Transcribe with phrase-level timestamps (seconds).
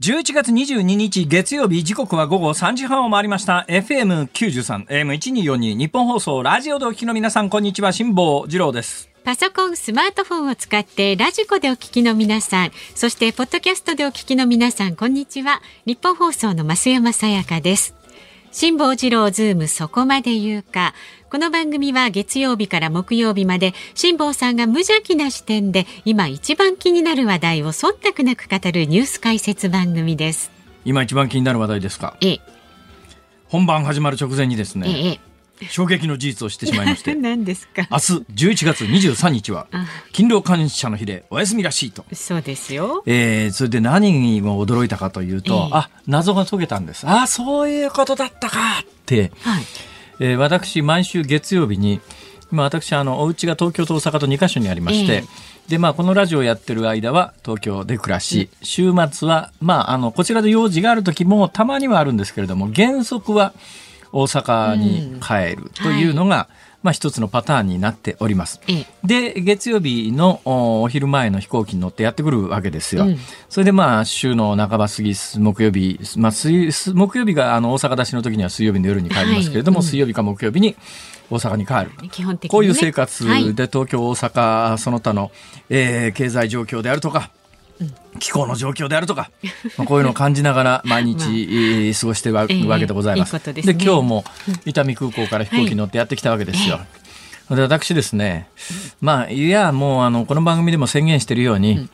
[0.00, 15.62] 11月22日月曜日時刻は午後3時半を回りました FM93 AM1242 ニッポン放送ラジオでお聞きの皆さんこんにちは辛坊治郎ですパソコン、スマートフォンを使ってラジコでお聞きの皆さん、そしてポッドキャストでお聞きの皆さん、こんにちは。
[15.86, 17.94] ニッポン放送の増山さやかです。
[18.54, 20.92] 辛坊治郎ズームそこまで言うか。
[21.30, 30.50] この番組は月曜日から木曜日まで辛坊さんが無邪気な視点で今一番気になる話題を忖度なく語るニュース解説番組です。
[30.84, 32.14] 今一番気になる話題ですか？
[32.20, 32.40] ええ、
[33.48, 34.86] 本番始まる直前にですね。
[34.86, 35.31] ええ
[35.70, 37.14] 衝撃の事実を知ってしまいまして。
[37.16, 37.86] 何ですか？
[37.90, 39.66] 明日11月23日は
[40.12, 42.04] 勤労感謝の日でお休みらしいと。
[42.12, 47.08] そうですよ、えー、それで何にも驚いたかというと、えー、あ謎が解けたんです。
[47.08, 48.58] あそういうことだったか。
[48.80, 49.64] って、はい、
[50.20, 52.00] えー、私毎週月曜日に
[52.50, 63.52] 今私あのお家が東京と大阪と2か所にありまして、えーでまあ、このラジオをやってる間は東京で暮らし、週末は、まあ、あのこちらで用事がある時もたまにはあるんですけれども原則は
[64.12, 66.48] 大阪に帰るというのが、うんはい、
[66.82, 68.60] まあ、一つのパターンになっております。
[69.04, 73.04] で月曜日のお昼前の飛行機に乗ってやってくるわけですよ。
[73.06, 79.86] うん、それでまあ週の半ば過ぎ木曜日、まあ、水木曜日があの大阪出しの時には水曜日の夜に帰りますけれども、はい。
[79.86, 80.76] うん、水曜日か木曜日に
[81.30, 85.30] 大阪に帰る、基本的に、ね、こういう生活で東京、大阪その他の、
[85.70, 87.30] えー、経済状況であるとか
[88.18, 89.30] 気候の状況であるとか、
[89.78, 91.18] まあ、こういうのを感じながら毎日、
[91.86, 93.38] まあ、過ごしてるわけでございます。
[93.52, 94.24] で、ね、今日も
[94.64, 96.80] 伊丹空港から飛行機に乗ってやってきたわけですよ。
[97.48, 98.48] はい、で私ですね、
[99.00, 101.90] まあいやもうあのこの番組でも宣言しているように、うん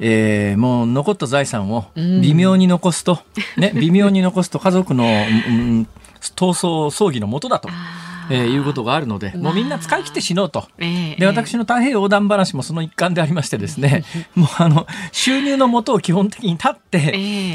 [0.00, 3.20] えー、もう残った財産を微妙に残すと、
[3.56, 5.88] うん、ね、微妙に残すと家族の、うん、
[6.36, 7.68] 闘争葬儀のもとだと。
[8.30, 14.04] えー、いうことがあるので、もうみんな使い切って死のうと、えー、で私の太平洋横断話もその一環でありましてですね、
[14.34, 17.10] もうあの収入のもとを基本的に立って、え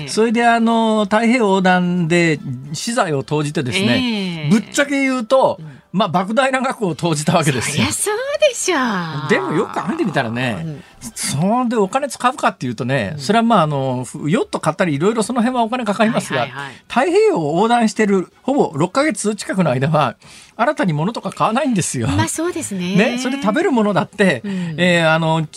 [0.06, 2.40] ー、それであの太平洋横断で
[2.74, 5.60] 資材を投じてですね、ぶっちゃけ言うと、
[5.94, 7.86] まあ莫大な額を投じたわけですよ。
[7.86, 8.16] そそう
[8.50, 9.30] でしょう。
[9.30, 10.82] でもよく考えてみたらね、
[11.16, 16.48] そんでお金使うかっていうとね、それはまああのヨット買ったりいろいろその辺はお金かかりますが、
[16.88, 20.16] 太平洋を横断してるほぼ6か月近くの間は
[20.56, 22.08] 新たに物とか買わないんですよ。
[22.08, 22.96] まあそうですね。
[22.98, 25.48] ね、それで食べるものだって、うん、えー、あの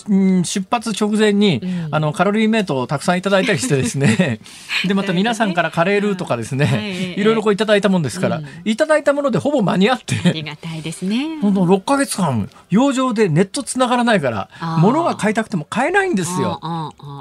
[0.42, 4.41] 出発直前に、うん、あのカロリーメイトをたくさんいただいたりしてですね、
[4.86, 11.41] でまた皆さんからカレールーとかですね、いろいろこういただいたもんですから、うん、いただいたものでほぼ間に合って、ありがたいですね。
[11.41, 14.48] ほんと6か月間洋上でネットつながらないから
[14.81, 16.60] 物が買いたくても買えないんですよ。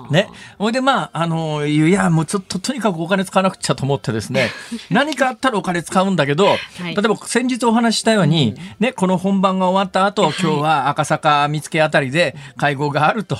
[0.10, 4.50] ね、ほいでまああのいやもうちょっととにかくお金使わなくちゃと思ってですね、
[4.90, 13.38] 何かあったらお金使うんだけど、はい、例えば先日お話したように、ね、この本番が終わった後、今日は赤坂見附あたりで会合があると。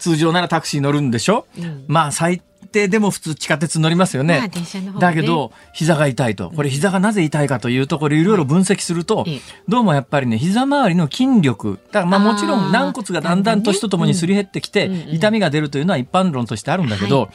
[0.00, 4.38] 通常ならタクシー乗るんでしょ、うん、まあ最低でも普通地下鉄乗りますよね。
[4.38, 6.50] まあね、だけど膝が痛いと。
[6.50, 9.24] これ膝がなぜ痛いかというとこれいろいろ分析すると、
[9.68, 11.78] どうもやっぱりね膝周りの筋力。
[11.92, 17.30] だからまあもちろん軟骨がだんだん年とともにすり減ってきて、痛みが出るというのは一般論としてあるんだけど、はい、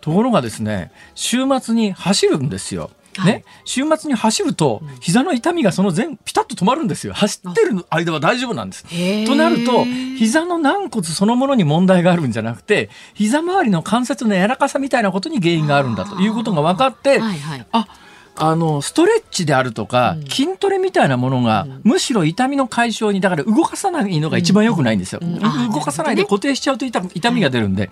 [0.00, 2.90] ところがですね週末に走るんですよ。
[3.24, 7.14] ね、週末に走ると膝の痛みがその前ピタッと止まるんですよ。
[7.14, 8.84] 走ってる間は大丈夫なんです。
[9.26, 9.84] となると
[10.18, 17.86] 膝の軟骨そのものに問題があるんじゃなくて膝周りの関節の柔らかさみたいなことに原因があるんだということが分かって、はいはい、あ
[18.38, 25.20] あのストレッチであるとか、筋トレみたいなものが、むしろ痛みの解消にだから動かさないのが一番良くないんですよ。
[25.72, 27.90] 動かさないで固定しちゃうと痛痛みが出るんで、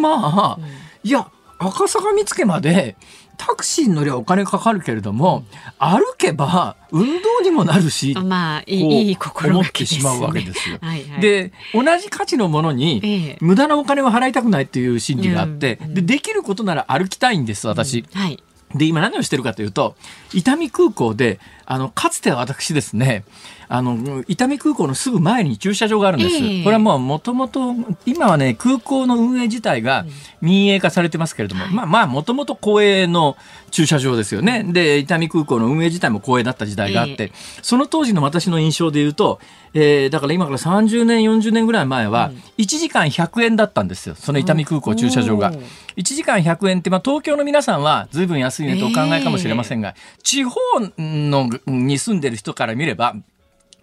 [0.00, 0.58] まあ
[1.02, 1.28] いや
[1.58, 2.96] 赤坂見附まで
[3.40, 5.44] タクシーに乗りゃお金かかるけれども、
[5.78, 10.76] 歩けば運動にもなるし、まあ、いい心思ってしまうわけですよ。
[10.82, 18.04] はいはい、で同じ価値のものに、無駄なお金を払いたくないっていう心理があって、でできることなら歩きたいんです私。
[18.14, 18.42] うん、はい。
[18.74, 19.96] で、今何をしてるかというと、
[20.32, 23.24] 伊丹空港で、あの、かつては私ですね、
[23.72, 26.34] あの、伊丹空港のすぐ前に駐車場があるんです。
[26.38, 27.72] えー、これはもうもともと、
[28.04, 30.04] 今はね、空港の運営自体が
[30.40, 33.36] 民営化されてますけれども、まあまあ、もともと公営の
[33.70, 34.64] 駐車場ですよね。
[34.64, 37.30] で、伊丹空港の運営自体も公営だった時代があって、えー、
[37.62, 39.38] その当時の私の印象で言うと、
[39.72, 44.16] えー、だから今から30年、40年ぐらい前は、1時間100円だったんですよ。
[44.16, 45.52] その伊丹空港駐車場が。
[45.96, 50.58] 1時間100円って、まあ東京の皆さんは随分安いねとお考えかもしれませんが、えー、地方
[50.98, 53.14] のに住んでる人から見れば、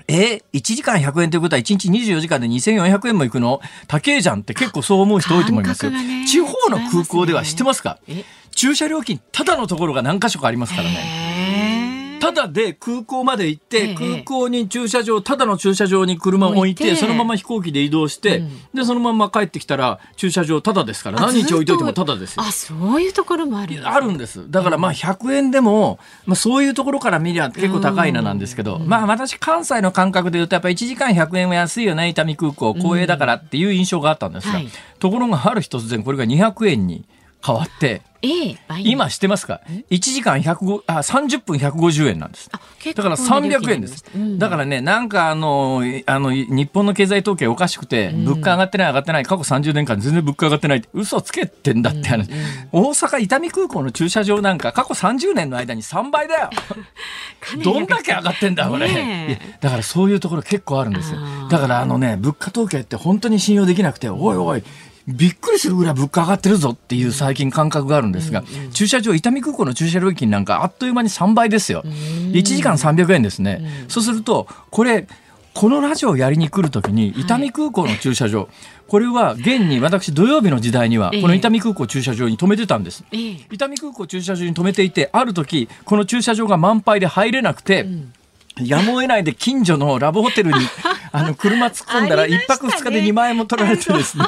[0.07, 3.59] え1時間100円ということは1日24時間で2400円もいくの？
[3.87, 5.85] 高えじゃんって結構そう思う人多いと思います。
[5.85, 5.91] よ。
[5.91, 7.99] ね、地方の空港では知ってますか？
[8.51, 11.76] 駐車料金ただのところが何箇所かありますからね。
[12.19, 18.43] ただで空港まで行って、空港に駐車場、ただの駐車場に車を置いて、そのまま飛行機で移動して、
[18.73, 22.43] で、そのまま帰ってきたら、駐車場ただですから、何日置いといてもただですよ。
[22.43, 24.49] あ、そういうところもあるあるんです。
[24.49, 34.59] だからまあ100円でも、まあそういうところから見りゃ結構高いななんですけど、まあ私関西の感覚で言うと、やっぱり1時間100円は安いよね、伊丹空港、公営だからっていう印象があったんですが、
[34.99, 37.05] ところがある日突然これが200円に
[37.45, 39.61] 変わって、ええ、今してますか
[39.91, 42.49] ？1時間105あ30分150円なんです。
[42.49, 56.49] だから300円です、うん、だからねなんかあのあの日本の経済統計おかしくて、物価上がってない上がってない過去30年間全然物価上がってないって嘘つけてんだって話、うんうん、大阪伊丹空港の駐車場なんか過去30年の間に3倍だよ。
[57.63, 61.19] どんだけ上がってんだこれ、ね、だからそういうところ結構あるんですよ。
[61.49, 64.63] だからあのね物価統計って本当に信用できなくておいおい
[65.07, 71.83] びっくりするぐらい物価上がってるぞっていう最近感覚があるんですが、うんうん、駐車場、伊丹空港の駐車料金なんかあっという間に3倍ですよ。
[71.83, 73.59] 1時間300円ですね。
[73.83, 75.07] うん、そうすると、これ、
[75.53, 78.47] このラジオをやりに来るときに、伊丹空港の駐車場、はい、
[78.87, 88.13] これは現に私土曜日の時代にはこの伊丹空港駐車場に止めてたんです、ええ、伊丹空港駐車場に止めていてある時この駐車場が満杯で入れなくて、うん。
[88.63, 90.55] やむを得ないで近所のラブホテルに
[91.11, 94.25] あの車突っ込んだら一泊二日で2万円も取られてですね。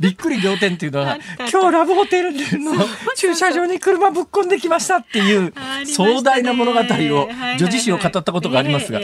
[0.00, 1.18] びっくり仰天っていうのは
[1.50, 2.72] 今日ラブホテルの
[3.16, 5.52] 駐車場に車ぶっ込んできましたっていう
[5.86, 9.00] 壮大な物語を女子誌を語ったことがありますが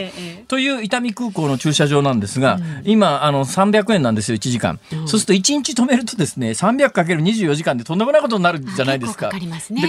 [0.47, 4.79] という伊丹空港の駐車場なんですが今あの300円なんですよ1時間。
[5.05, 9.31] そうすると1日止めるとですね 300×24 時間でとんでもないことになるじゃないですか。
[9.31, 9.39] で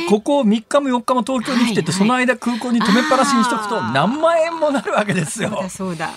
[0.08, 5.64] ここ3日も4日も東京に来ててその間空港に止めっぱなしにしとくと何万円もなるわけですよ。
[5.68, 6.10] そうだ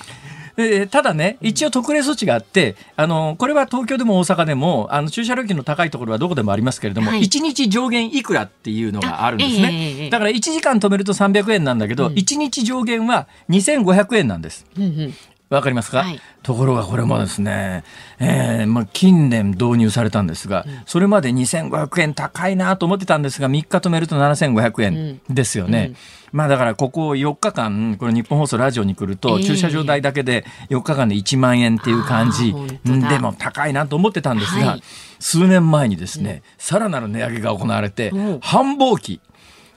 [0.60, 9.96] でただね、一応特例措置があって、あのこれは東京でも大阪でも、あの駐車料金の高いところはどこでもありますけれども、はい、1日上限いくらっていうのがあるんですね。
[10.02, 14.66] えー、だから1時間止めると300円なんだけど、うん、1日上限は2500円なんです。
[14.78, 15.14] うんうん。
[15.50, 17.84] わかりますか、はい、ところがこれもですね、
[18.20, 25.80] えーまあ、近年導入されたんですが、うん、それまで2500円高いなと思ってたんですが3日止めると7500円ですよね。
[25.80, 25.98] うんうん
[26.32, 32.54] まあだからここ4日間、これ日本放送ラジオに来ると、駐車場代だけで4日間で1万円っていう感じ、
[32.84, 34.78] でも高いなと思ってたんですが、
[35.20, 38.12] 数年前にですね、さらなる値上げが行われて、
[38.42, 39.22] 繁忙期、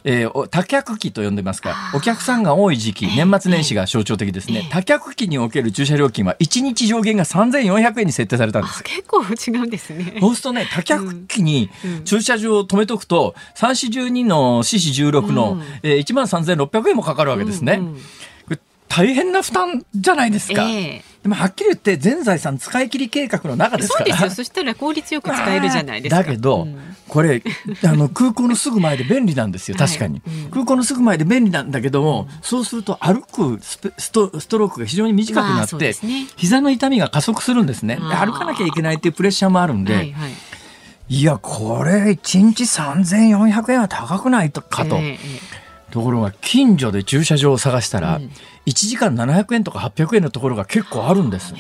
[0.05, 4.69] えー、多客期と呼んでますが、お客さんが多い時期、年末年始が象徴的ですね。
[4.71, 8.83] 多客期における駐車料金は1日上限が3400円に設定されたんです。
[8.83, 10.17] 結構違うんですね。
[10.21, 11.71] そうするとね、多客期に
[12.05, 17.75] 駐車場を止めとくと、3四12の四四16の、うん、えー、1万3600円もかかるわけですね。
[17.75, 18.01] うんうん
[18.95, 20.69] 大変な負担じゃないですか。
[20.69, 24.05] えー、でもはっきり言って全財産使い切り計画の中ですから。
[24.05, 24.31] そうですよ。
[24.31, 26.21] そしたら効率よく使えるじゃないですか。
[26.23, 26.79] だけど、うん、
[27.09, 27.43] これ
[27.85, 29.79] あの空港のすぐ前で便利なんですよ。
[29.79, 33.79] 確かに、はいうん、空港のすぐ前で便利なんだけども、そうすると歩くス
[34.13, 37.97] トストロークが非常に短くなって、ね、膝の痛みが加速するんですね。
[37.97, 39.95] 歩かなきゃいけないっていうプレッシャーもあるんで。
[39.95, 40.33] はいはい
[41.09, 44.97] いや、これ、1日3400円は高くないかと。
[44.97, 45.62] えー
[45.93, 48.31] ところが近所で駐車場を探したら、うん、
[48.67, 51.53] 1時間700円とか800円のところが結構あるんです。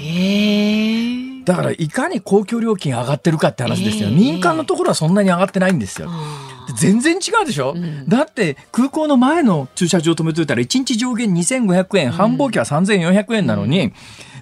[1.45, 4.09] だからいかに公共料金上がってるかって話ですよ。
[4.09, 6.11] 民間のところはそんなに上がってないんですよ。
[6.79, 13.93] 全然違うでしょ、うん、だって空港の前の駐車場止めといたら1日上限2500円、繁忙期は3400円なのに、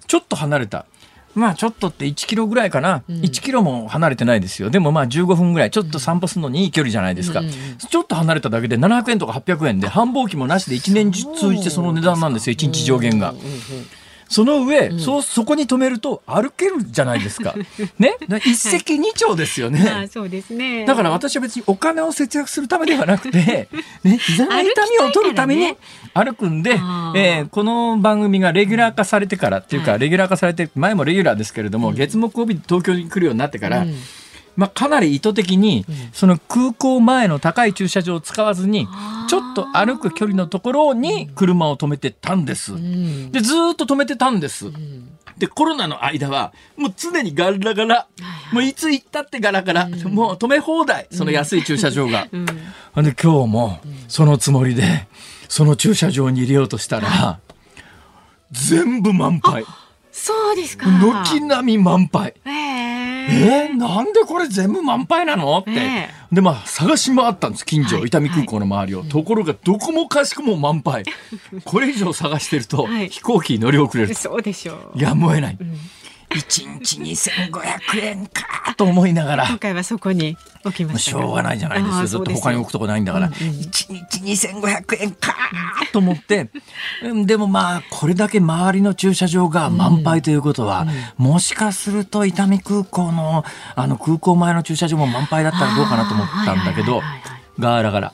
[0.06, 0.86] ちょっと離れた。
[1.34, 4.70] まあちょっとって1キロぐらいかな、うん、1キロも離れてないですよ。
[4.70, 5.70] でもまあ15分ぐらい。
[5.70, 12.56] ちょっと散歩するのにいい距離じゃないですか、うん、ちょっと離れただけで700円とか800円で繁忙期もなしで1年通じてその値段なんですよ。
[12.56, 13.34] 1日上限が。
[14.30, 17.52] その上、うん、そそこに止めると歩けるじゃないですか。
[17.98, 19.80] ね、一石二鳥ですよね。
[19.80, 20.86] はい、 そうですね。
[20.86, 23.68] だから私は別にお金を節約するためではなくて、
[24.04, 25.76] ね、膝の痛みを取るために
[26.14, 26.80] 歩くんで、ね
[27.16, 33.80] えー、この番組がレギュラー化されてからっていうか、はい、レギュラー化されて前もレギュラーですけれども、うん、月木曜日東京に来るようになってから。
[33.80, 33.94] うん
[34.56, 38.88] まあ、かなり意図的にその空港前の高い駐車場を使わずに
[39.28, 42.74] ちょっと歩く距離のところに車を止めてたんです。
[43.30, 44.66] でずっと止めてたんです。
[45.38, 48.06] でコロナの間はもう常にガラガラ、
[48.52, 51.06] もういつ行ったってガラガラ、もう止め放題。
[51.10, 52.28] その安い駐車場が。
[52.30, 52.40] で
[52.94, 55.08] 今日もそのつもりで
[55.48, 57.40] その駐車場に入れようとしたら
[58.52, 59.64] 全部満杯。
[60.12, 60.86] そうですか。
[60.86, 62.34] 軒並み満杯。
[62.44, 63.70] ええ。
[63.72, 65.58] ー、なんでこれ全部満杯なの？
[65.58, 67.66] って、えー、でまあ探し回ったんです。
[67.66, 71.04] 近所、はい、伊丹空港の周りを、はい、ところがどこもかしくも満杯。
[71.64, 74.98] これ以上探してると、はい、飛行機乗り遅れるそうでしょう。
[75.00, 75.78] やむを得ない、うん
[76.30, 78.74] 1日2500円か。
[78.76, 79.46] と思いながら。
[79.46, 85.34] 今回はそこに置きまししょうがないじゃないですかずっと他に置くとこないんだから、うんうん、1日2500円か。
[85.92, 86.50] と思って。
[87.26, 90.86] でもまあこれだけ周りの駐車場が満杯ということは、
[91.18, 93.44] うん、もしかすると伊丹空港の
[93.74, 97.02] あの空港前の駐車場も満杯だったらどうかなと思ったんだけど。
[97.60, 98.12] ガーラガラ。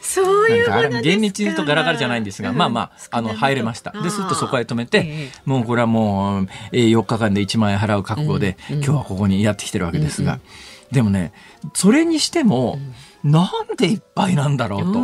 [0.00, 3.92] そういう厳密に言うとガラガラじゃないんですが、まあまあ、あの、入れました。
[3.92, 10.40] で、すっとそこへ止めて、もうこれはもう、えー、4日間で1万円払う覚悟で、今日はここにやってきてるわけですが、
[10.90, 11.32] でもね、
[11.74, 12.78] それにしても、
[13.22, 15.00] なんでいっぱいなんだろうと。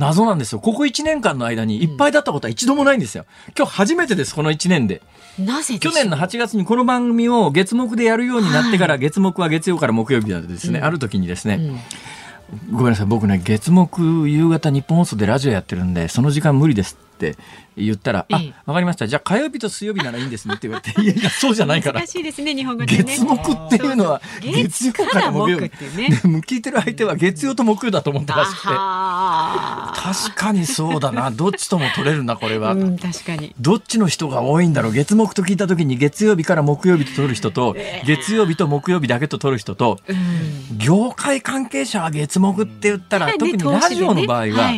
[0.00, 0.60] 謎なんですよ。
[0.60, 3.26] ここ1年間の間にいっぱいだったことは一度もないんですよ。
[3.56, 5.02] 今日初めてです、この1年で。
[5.38, 11.60] なぜ去年の8月にこの番組を月目でやるようになってから、月目は月曜から木曜日だとですね、ある時にですね、
[12.72, 16.96] ごめんなさい僕ね月木夕方日本放送でラジオやってるんでその時間無理です
[17.28, 17.36] って
[17.76, 19.06] 言ったら、あ、わかりました。
[19.06, 22.00] じゃあ火曜日と水曜日ならいいんですねって言われて、いやいや、そうじゃないから。
[22.00, 25.62] 難しいですね、日本語で、ね、月木っていうのは、月曜から木曜日。
[25.62, 25.70] ね、
[26.46, 28.68] 聞いてる相手は月曜と木曜だと思ったらしくて。
[28.68, 31.30] 確かにそうだな。
[31.30, 32.72] どっちとも取れるな、これは。
[32.72, 33.54] うん、確かに。
[33.60, 34.92] どっちの人が多いんだろう。
[34.92, 39.98] 月木と聞いた時に月曜日から木曜日と取る人と、月曜日と木曜日だけと取る人と、
[40.76, 44.72] 業界関係者は月木って言ったら、特にラジオの場合は、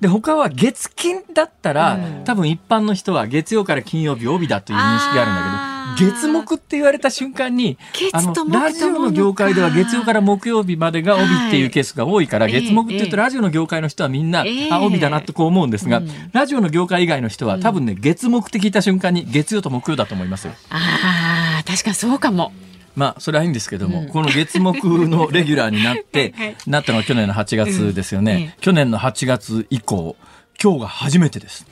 [0.00, 1.77] で、他は月金だったら、
[2.24, 7.78] 多分一般の人は月曜から金曜日帯だという認識があるんだけど月木って言われた瞬間に
[8.12, 20.52] あのラジオの業界では月曜から木曜日までが帯っていうケースが多いから、月木って言うとラジオの業界の人はみんな、あ帯だなとこう思うんですが、ラジオの業界以外の人は多分ね月木って聞いた瞬間に月曜と木曜だと思いますよ。
[20.70, 22.52] あ確かそうかも。
[22.98, 28.54] まあ、それはいいんですけども、うん、この月木のレギュラーになって、 はい、なったのは去年の8月ですよね。
[28.56, 30.16] うん、去年の8月以降、
[30.62, 31.66] 今日が初めてです。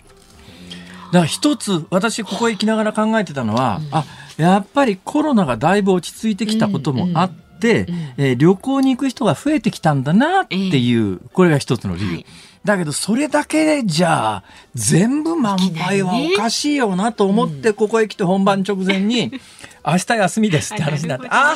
[1.06, 4.04] だから一つ私ここへ来ながら考えてたのは、うん、あ
[4.36, 12.08] やっぱりコロナがだいぶ落ち着いてきたこともあって、うんうん、えー、旅行に行く人が増えてきたんだなっていう、これが一つの理由。
[12.08, 12.26] はい。
[12.66, 14.42] だけどそれだけじゃ
[14.74, 19.30] 全部満杯はおかしいよなと思ってここへ来て本番直前に
[19.86, 21.54] 明日休みですって話になって、あ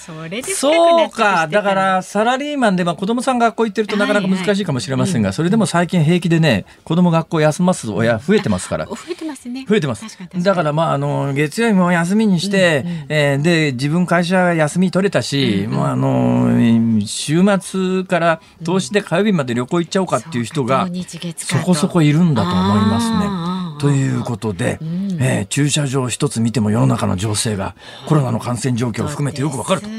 [0.00, 1.46] それでそうか。
[1.46, 8.86] だから、サラリーマンで、まあ子供さん学校行ってるとなかなか難しいかもしれませんが、それでも最近平気でね、子供学校休ます親増えてますから。
[8.88, 9.66] 増えてますね。
[9.68, 10.06] 増えてます。
[10.38, 20.88] だから、まあ、あの、月曜日も休みにして、うんうん、えー、で、自分会社休み取れたし、うんうん、もうあの、週末から投資で火曜日まで旅行行っちゃおうかっていう人が、
[21.36, 23.59] そこそこいるんだと思いますね。
[23.80, 27.74] ということで、うん、えー、駐車場一つ見ても世の中の情勢が
[28.06, 29.88] コロナの感染状況を含めてよくわかると。
[29.88, 29.94] は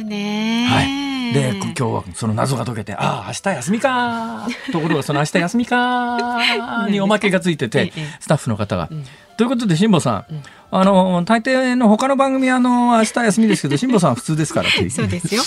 [0.98, 1.02] い。
[1.34, 6.40] で、今日はその謎が解けて、ああ、明日休みかところがその明日休みか
[6.90, 8.90] におまけがついてて、スタッフの方が。
[9.38, 10.26] ということで、辛坊さん、
[10.72, 15.44] あの、大抵の他の番組、あの、明日休みですけど、辛坊さん普通ですからって そうですよ。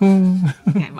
[0.00, 0.42] うん、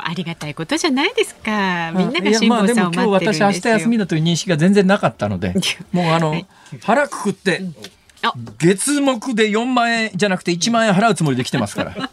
[0.02, 1.92] ありがたいことじゃないですか。
[1.94, 2.48] みんなが辛坊さんを待ってるんですよ。
[2.48, 5.54] まあ、でも今日私明日休みだという認識が全然なかったので、
[5.92, 6.46] もうあの、
[6.82, 7.62] 腹くくって、
[8.58, 12.10] 月目で4万円じゃなくて1万円払うつもりで来てますから。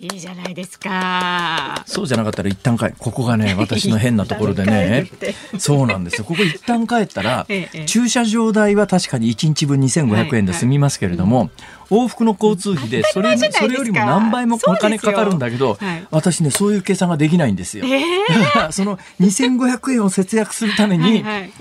[0.00, 1.82] いいじゃないですか。
[1.86, 5.10] そうじゃなかったら一旦帰ここがね 私の変なところでね。
[5.58, 6.24] そうなんですよ。
[6.24, 17.84] ここ一旦帰ったら、 ええ、駐車場代は確かに1日分2500円で済みますけれども、はいはい往復の交通費でそれそれよりも何倍もお金かかるんだけど、はい、私ねそういう計算ができないんですよ。
[17.86, 21.52] えー、 その2500円を節約するためにはい、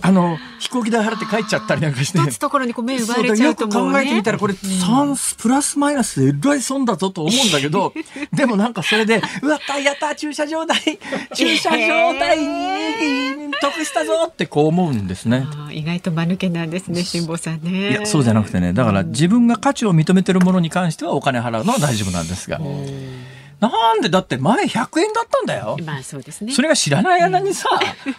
[0.00, 2.18] あの飛行機代払って帰っちゃったりなんかして。
[2.18, 7.94] 一つところにこう目奪われちゃうと思う、ね、考えてみたらこれ3、プラスマイナスでえらい損だぞと思うんだけど、
[8.32, 10.78] でもなんかそれでうわったやった駐車場代
[11.34, 15.46] 駐車場代に得したぞってこう思うんですね。
[15.70, 17.90] 意外と間抜けなんですね辛坊さんね。
[17.90, 22.58] いやそうじゃなくてねだから自分が価値を認めてるものに関してはお金払うのは大丈夫なんですが。
[23.60, 25.76] なんでだって前100円だったんだよ。
[25.84, 26.52] まあそうですね。
[26.52, 27.68] それが知らない間にさ、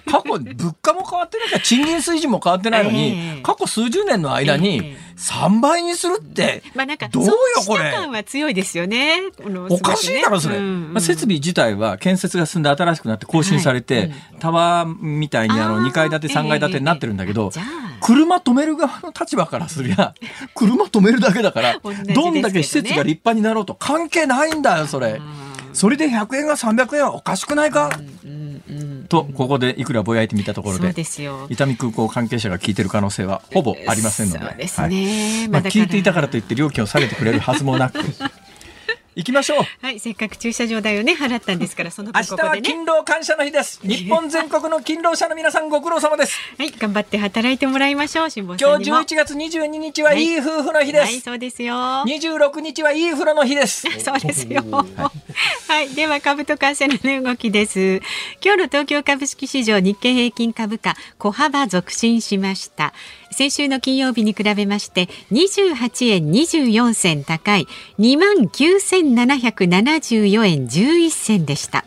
[0.06, 7.34] 過去物価も変わってないから賃金水準も変わってないのに、過去数十年の間に3倍にするって、まあなんかどうよ
[7.68, 7.92] これ。
[7.92, 9.18] 感は強いですよね。
[9.70, 10.60] おかしいだろそれ。
[10.60, 17.52] まあ設備自体は建設が進んで新しくなって更新されて、タワーみたいにあの2階建て3階建てになってるんだけど、
[18.02, 20.14] 車止める側の立場からすりゃ、
[20.56, 21.82] 車止めるだけだから、
[22.16, 25.22] どんだけ施設が立派になろうと関係ないんだよそれ。
[25.74, 27.92] それで100円が300円はおかしくないか、
[29.08, 30.94] とここでいくらぼやいてみたところで
[31.50, 34.56] 伊丹空港関係者が聞いてる可能性はほぼありませんので、はい、
[35.50, 38.00] まあ、聞いていたからといって料金を下げてくれるはずもなく。
[39.16, 39.86] 行きましょう。
[39.86, 43.80] はい、せっかく駐車場代をね払ったんですから、 その明日は勤労感謝の日です。
[43.86, 46.38] 日本全国の勤労者の皆さんご苦労様です。
[46.58, 48.30] はい、頑張って働いてもらいましょう。
[48.30, 51.04] 辛坊今日11月22日はいい夫婦の日です。
[51.06, 51.74] はい、そうですよ。
[51.74, 53.88] 26日はいい風呂の日です。
[54.00, 54.64] そうですよ。
[55.68, 58.02] はい、では株と為替の値動きです。
[58.44, 62.94] 今日の東京株式市場日経平均株価小幅続伸しました。
[63.32, 67.68] 先週の金曜日に比べまして28円24銭高い
[68.00, 71.86] 2万9774円11銭でした。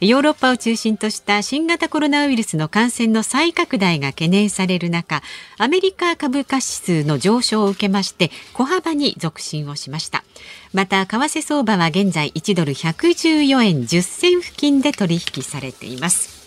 [0.00, 5.22] ヨーロッパを中心とした新型コロナウイルスの感染の再拡大が懸念される中
[5.56, 10.24] アメリカ株価指数の上昇を受けまして小幅に続伸をしました
[10.72, 16.43] また為替相場は現在1ドル114円10銭付近で取引されています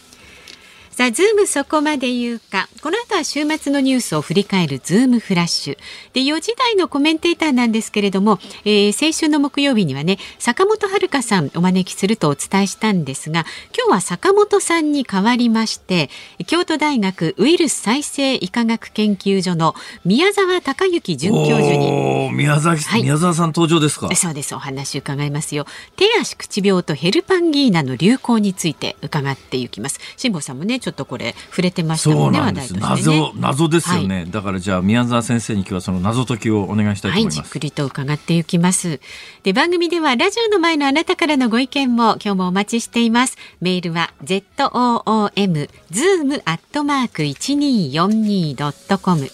[0.97, 2.67] さあ、ズームそこまで言うか。
[2.81, 5.77] この後は週末のニュースを振り返るズームフラッシュ。
[6.13, 13.45] で、4時台のコメンテーターなんですけれども、えー、先週の木曜日にはね、坂本遥さんお招きするとお伝えしたんですが、
[13.77, 16.09] 今日は坂本さんに代わりまして、
[16.47, 22.31] 京都大学ウイルス再生医科学研究所の宮沢孝幸准教授に。
[22.31, 24.55] 宮崎、はい、宮沢さん登場ですかそうです。
[24.55, 25.67] お話伺いますよ。
[25.95, 29.99] 手足口病とヘルパンギーナの流行について伺っていきます。
[30.17, 32.79] 辛坊さんもね、ちょっとこれ触れてましたもんね話題としてね。
[32.79, 39.01] 謎謎ですよね、はい、だからじゃあ宮沢先生に今日はその謎解きをお願いしたいと思います、はい、じっくりと伺っていきます。
[39.43, 43.37] で番組ではラジオの前のあなたからのご意見も今日もお待ちしています。
[43.59, 49.27] メールは z o o m zoom アットマーク一二四二ドットコム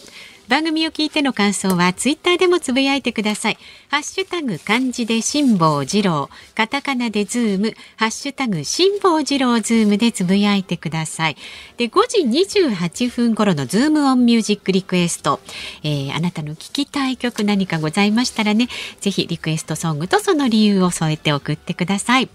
[0.53, 3.57] 番組を聞いての感想はツイッターでもつぶやいてください。
[3.89, 11.37] ハッシュタグ漢字で辛坊治郎、カタカナでズーム、ハッシュタグ辛坊治郎ズームでつぶやいてください。
[11.77, 12.21] で、5時
[12.67, 15.39] 28分頃のズームオンミュージックリクエスト、
[15.81, 18.67] えー、あなたの聞きたい曲何かございましたらね、
[19.01, 22.29] ぜひリクエストソングとその理由を添えて送ってください。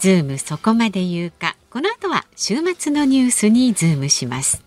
[0.00, 1.56] ズームそこまで言うか。
[1.70, 4.63] この後は週末のニュースにズームします。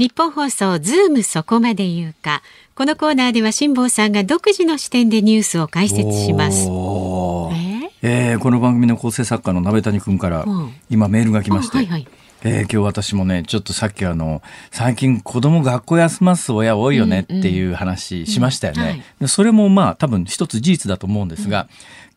[0.00, 2.40] ニッポン放送ズームそこまで言うか。
[2.74, 6.62] このコーナーでは辛坊さんが独自の視点でニュースを解説します。
[6.62, 10.46] えー、えー、この番組の構成作家の鍋谷君から
[10.88, 12.08] 今メールが来まして、はいはい、
[12.44, 14.40] えー、今日私もねちょっとさっきあの
[14.70, 21.68] 最近子供学校休ます親多いよねっていう話しましたよね、うんうんはい、でそれもまあ多分一つ事実だと思うんですが、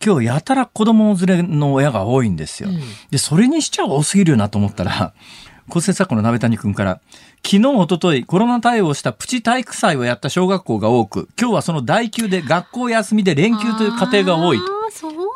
[0.02, 2.70] うん、今日やたら子供連れの親が多いんですよ、
[3.12, 5.14] でそれにしちゃ多すぎるよなと思ったら
[5.70, 7.02] 構成作家の鍋谷君から
[7.46, 14.64] 昨日、おととい、コロナ対応したプチ体育祭をやった小学校が多く、今日はその代休で学校休みで連休という家庭が多いと。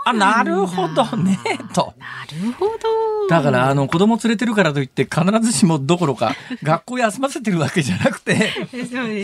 [0.09, 1.37] あなるほどね
[1.73, 1.93] と。
[1.97, 2.05] な
[2.45, 3.27] るほど。
[3.29, 8.53] だからあの子供連れてるからといって必ずしもどころか 学校休ませてるわけじゃなくて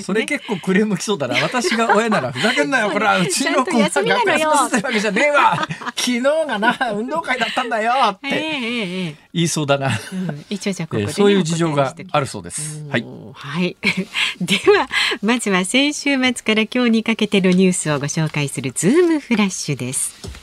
[0.02, 1.36] そ、ね,、れ結構クレームきそうだな。
[1.41, 5.67] 私が親なら ふざけんなよこれはうちの子が学校休ませてるわけじゃねえわ。
[5.96, 12.86] 昨日がな運動会だったんだよって言いそうだな、うん、一応じゃここ、ね、そういう事情があるそうです。
[12.89, 13.78] はい、はい、
[14.41, 14.89] では
[15.22, 20.42] まずは先週末から今日にかけてのニュースをご紹介するズームフラッシュです。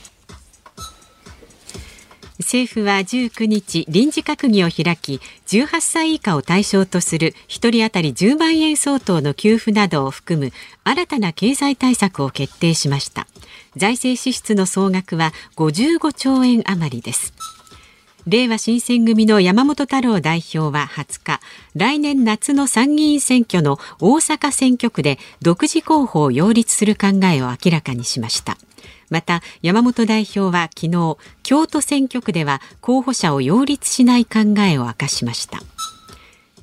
[2.41, 10.51] 政府は19日臨時閣議を開き18歳以下を対象とする1人当たり10万円相当の給付などを含む
[10.83, 13.27] 新たな経済対策を決定しました。
[13.77, 17.35] 財政支出の総額は55兆円余りです。
[18.27, 21.41] れいわ新選組の山本太郎代表は20日
[21.75, 28.57] 来年夏の参議院選挙の大阪選挙区で独自候補を擁立する考えを明らかにしました。
[29.11, 35.61] また山本代表は昨日京都選挙区では候補者を擁立しない考えを明かしました。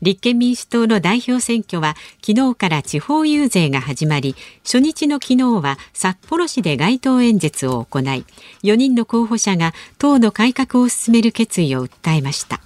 [0.01, 8.25] 立憲民主党の代表選挙は昨日から地方遊説が始まり初日の昨日は札幌市で街頭演説を行い
[8.63, 12.61] 4人の候補者が党の改革を進める決意を訴えました。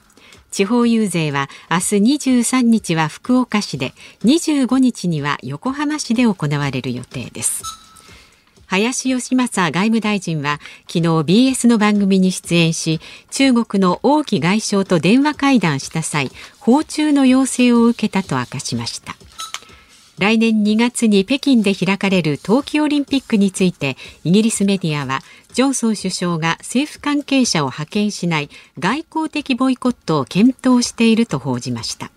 [0.52, 3.94] 地方遊説は明日23日は福岡市で
[4.26, 7.90] 25日には横浜市で行われる予定です。
[8.71, 19.15] 林芳正外務大臣は昨日 BS の番組に出演し中国の王毅外相と電話会談した際訪中の要請を受けたと明かしました。
[20.19, 32.12] 来年2月に北京で開かれる冬季オリンピックについてイギリスメディアはジョンソン首相が政府関係者を派遣しない外交的ボイコットを検討していると報じました。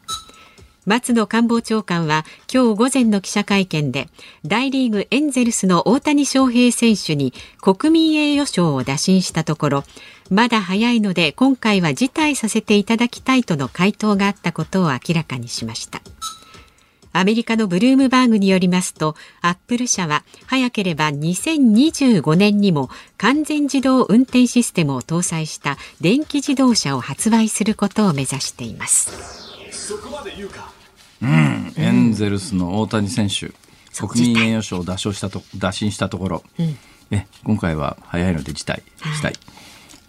[0.86, 4.08] 松野官房長官は今日午前の記者会見で
[4.44, 9.84] 大リーグエンゼルスの大谷翔平選手に国民栄誉賞を打診したところ
[10.30, 16.02] まだ早いので今回は辞退させていただきたいとの回答があったことを明らかにしました
[17.16, 29.12] アメリカのブルームバーグによりますと、アップル社は早ければ2025年にも完全自動運転システムを搭載した電気自動車を発売することを目指しています。
[29.70, 30.73] そこまで言うか。
[31.22, 33.52] うん、エンゼルスの大谷選手、
[34.06, 36.76] 国民栄誉賞を打賞したと打診したところ、うん、
[37.10, 38.82] え今回は早いので辞退
[39.14, 39.30] したい。
[39.30, 39.34] はい、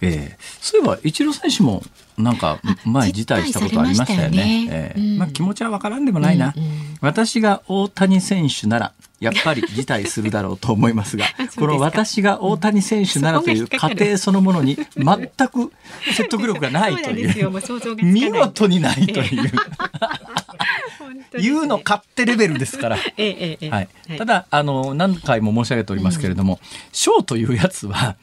[0.01, 1.83] えー、そういえばイチロー選手も
[2.17, 4.65] なんか前辞退したことありましたよね。
[4.67, 5.17] まえー。
[5.17, 8.93] まあ、気持ちはわからんでもないな、うんうん、私が大谷選手なら
[9.25, 15.71] やっぱり辞退するだろうと思いますが この私が大谷選手ならという過程そのものに全く
[16.13, 17.51] 説得力がないという
[18.03, 19.51] 見事にないという。
[21.39, 22.97] 言うの勝手レベルですから。
[22.97, 23.01] は
[23.81, 26.59] い、ただあの何回も申し上げておりますけれども、
[26.91, 28.15] 賞、うん、というやつは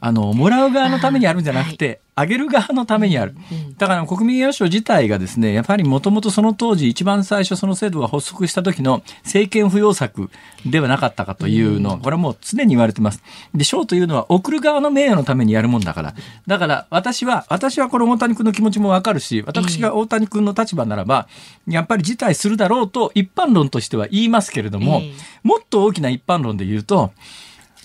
[0.00, 3.34] あのもらう側のためにあるんじゃなくて、あげる側のためにある。
[3.78, 10.30] だから国民栄誉賞自体がですね、やっぱりもともとその当時一番最初その制度が発足した時の政権浮揚策
[10.66, 13.22] ではなかったかというの、これはもう常に言われてます。
[13.54, 16.14] で、賞というのは送る側の名誉のためにやるもんだから。
[16.46, 21.28] だから私は、私はこの大谷君の気持ちもわかるし、私が大谷君の立場ならば、
[21.66, 25.02] やっぱり辞退するだろうと一般論としては言いますけれども、
[25.42, 27.12] もっと大きな一般論で言うと、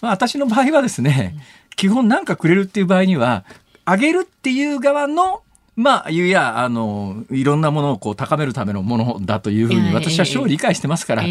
[0.01, 1.35] まあ、私の場合はですね、
[1.75, 3.43] 基本何かくれるっていう場合には、
[3.85, 5.43] あげるっていう側の
[5.75, 11.23] まあ、いや、あの、いろんなものをこう高めるためのものだというふうに私は書を理解してますから、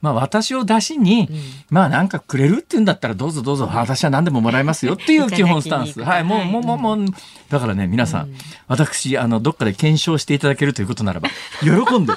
[0.00, 1.28] まあ私を出しに、
[1.70, 6.00] まあなんかくれるっていうんだったらどうぞどうぞ、私は何でももらいますよっていう基本スタンス。
[6.02, 7.06] はい、もう、もう、もう、もう、
[7.48, 8.34] だからね、皆さん、
[8.66, 11.28] 私、あの、どっかで検証していただけるということならば、
[11.60, 12.12] 喜んで、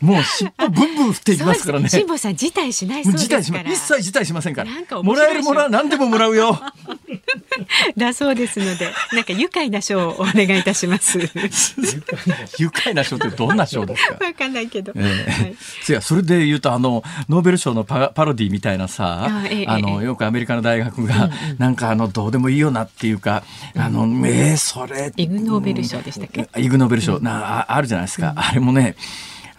[0.00, 1.88] もう尻尾ブンブン振っていきますからね。
[1.88, 3.70] 辛坊さん辞退しないそうですから。
[3.70, 5.02] 一切辞退しませんから。
[5.02, 6.58] もらえるものは何でももらうよ。
[7.96, 11.29] だそうですので、なんか愉快な賞をお願いいたします。
[12.58, 14.24] 愉快な賞ってどんな賞ですか？
[14.24, 14.92] わかんないけど。
[14.94, 15.56] えー、はい、
[15.88, 23.42] いやそれで言うとあのノーベル賞のパパロディみたいなさ、あえー、あのよくアメリカの大学が、うんうん、なんかあのどうでもいいよなっていうか、
[23.76, 26.48] あのえー、それイグノーベル賞でしたっけ？
[26.60, 28.30] イグノーベル賞、うん、なああるじゃないですか。
[28.30, 28.96] うん、あれもね。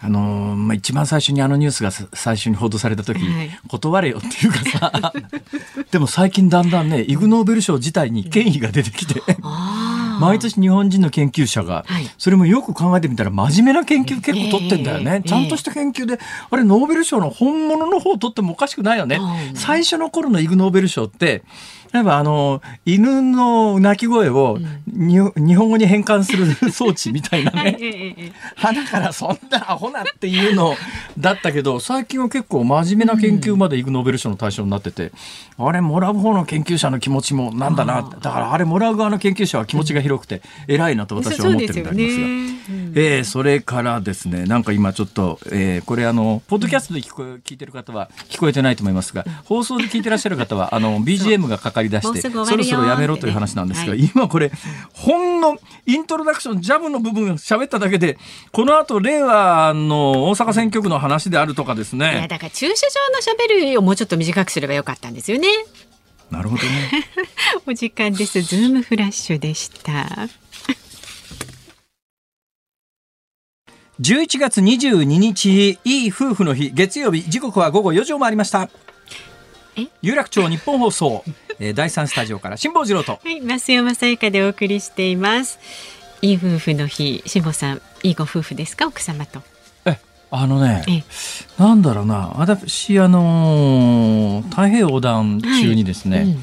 [0.04, 4.58] あのまあ、一番最初にあのニュースが最初に報道された時、はい、断れよっていうか
[4.90, 5.12] さ。
[5.92, 9.22] でも最近だんだんねイグノーベル賞自体に権威が出てきて
[10.22, 16.18] 毎年日本人の研究者が、はい、それもよく考えてみたら真面目な研究結構取ってんだよね、えー、ちゃんとした研究で、
[16.50, 19.20] あれノーベル賞の本物の方取ってもおかしくないよね、
[19.54, 21.42] 最初の頃のイグノーベル賞って
[21.92, 28.32] 例えばあの犬の鳴き声を、日本語に変換する 装置みたいなね。
[28.56, 30.74] 花からそんなアホなっていうの
[31.18, 35.12] だったけど最近は結構真面目な研究までイグノーベル賞の対象になってて、
[35.58, 54.50] あれもらう方の研究者の気持ちもなんだなだからあれもらう側の研究者は気持ちが広くて偉いなと私は思ってるんでありますが、そえー、それからですねなんか今ちょっと、えー、これあのポッドキャストで聞こ聞いてる方は聞こえてないと思いますが放送で聞いてらっしゃる方はあの BGM がかかり出してそろそろやめろという話なんですが、はい、今これ
[54.92, 58.18] ほんのイントロダクションジャブの部分喋っただけで
[58.52, 62.12] この後令和の大阪選挙区の話であるとかですね。
[62.12, 65.48] いやだから駐車場のしゃべるをもうちょっと短くすればよかったんですよね。
[66.30, 66.90] なるほどね。
[67.66, 68.40] お時間です。
[68.40, 70.28] ズームフラッシュでした。
[74.00, 76.70] 11月22日いい夫婦の日。
[76.72, 78.70] 月曜日時刻は午後4時を回りました。
[80.00, 81.24] 有楽町日本放送、
[81.64, 85.60] えー、第三スタジオから辛坊治郎と、はい、増山さやかでお送りしています。
[86.20, 87.22] いい夫婦の日。
[87.24, 88.88] 辛坊さんいいご夫婦ですか？
[88.88, 89.42] 奥様と。
[89.84, 89.96] え
[90.32, 91.04] あのね
[91.58, 92.32] なんだろうな。
[92.34, 96.26] 私あのー、太平洋横断中にですね、はい。
[96.26, 96.42] うん、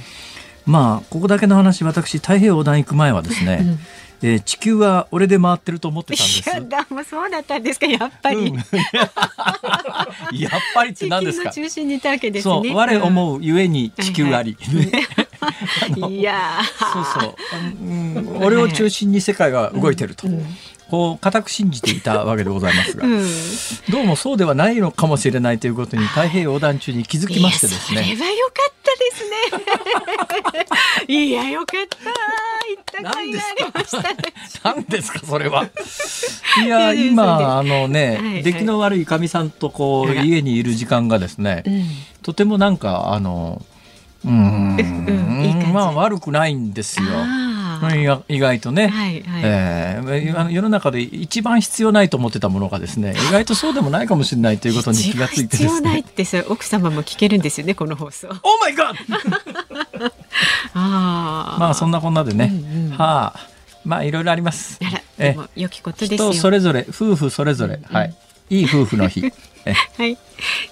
[0.65, 3.79] まあここだけの話私太平洋横断行く前はですね、うん
[4.21, 6.49] えー、地球は俺で回ってると思ってたんです。
[6.49, 8.37] いやもうそうだったんですかやっぱり。
[8.37, 8.55] うん、
[10.37, 11.51] やっぱりって何ですか？
[11.51, 12.53] 中心にいたわけですね。
[12.53, 14.57] そう我思うゆえに地球あり。
[14.59, 16.59] はいや
[16.93, 17.35] そうそう、
[17.81, 20.27] うん、俺を中心に世界が動いてると。
[20.27, 20.45] うん
[20.89, 23.23] こう固く信じていたわけでございますが、うん、
[23.91, 28.03] どうもそうではないのかもしれないということに太平洋横断中に気づきましてですね。
[28.03, 29.23] それは良かったです
[31.07, 31.13] ね。
[31.27, 32.49] いや良かった。
[32.69, 34.17] 行った甲斐がありましたね。
[34.63, 35.69] 何ですかそれは。
[36.63, 41.85] いや今あのね、はいはい、出来の悪いかみさんとこう家にいる時間がですね、うん、
[42.23, 43.61] とてもなんかあの
[44.25, 47.05] うん、うん、まあ悪くないんですよ。
[48.27, 55.69] 意外とね、はいはい、えー、世の中で一番必要ないと思ってたものがですね意外とそうでもないかもしれないということに気がついてですね。
[55.69, 58.27] 必要ないってさ奥様も聞けるんですよねこの放送。
[58.27, 60.11] オーマイガー。
[60.73, 63.49] あまあそんなこんなでね、うんうん、はあ。
[63.85, 64.79] まあいろいろあります。
[64.81, 68.15] あらでも良きこと人それぞれ夫婦それぞれ、うんうん、はい。
[68.49, 69.21] いい夫婦の日。
[69.97, 70.17] はい、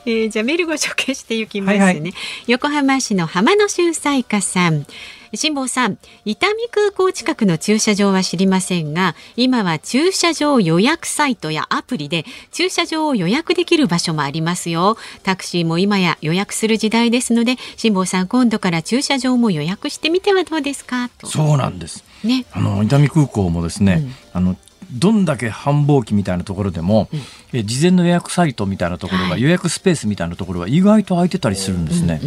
[0.06, 2.14] えー、じゃあメールご紹介していきますね、はいはい、
[2.48, 4.88] 横浜市の浜野修彩花さん
[5.34, 14.98] 辛坊さん伊丹空港近くの駐車場は知りませんが今は駐車場予約サイトやアプリで駐車場を予約できる場所もありますよ。
[15.24, 21.10] タクシーも今や予約する時代ですので辛坊さん今度から駐車場も予約してみてはどうですか？
[21.24, 22.04] そうなんです。
[22.24, 22.46] ね。
[22.52, 24.58] あの伊丹空港もですね、うん、あの
[24.92, 27.20] どんだけ繁忙期みたいなところでも、うん、
[27.52, 32.22] え事前の予約サイトみたいなところが、はい、予約スペースみたいなところは意外と空いてたりするんですね。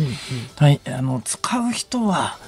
[0.57, 2.39] はい、あの使う人は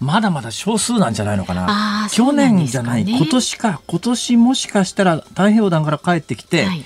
[0.00, 2.08] まだまだ少数なんじゃないのかな。
[2.10, 3.80] 去年じゃない、今年か。
[3.86, 6.64] 今年もしかしたら太平洋団から帰ってきて。
[6.64, 6.84] はい。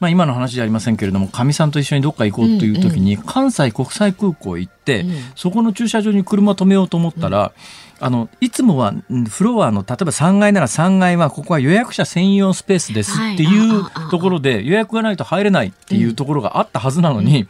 [0.00, 7.52] まあ、今の話じゃありませんけれどもかみさんと一緒にどっか行こうという時に、関西国際空港行って、そこの駐車場に車止めようと思ったら、
[8.00, 8.94] あのいつもは
[9.28, 17.48] フロアの例えば3階なら3階はここは予約者専用スペースですっていうところで予約がないと入れないっていうところがあったはずなのに。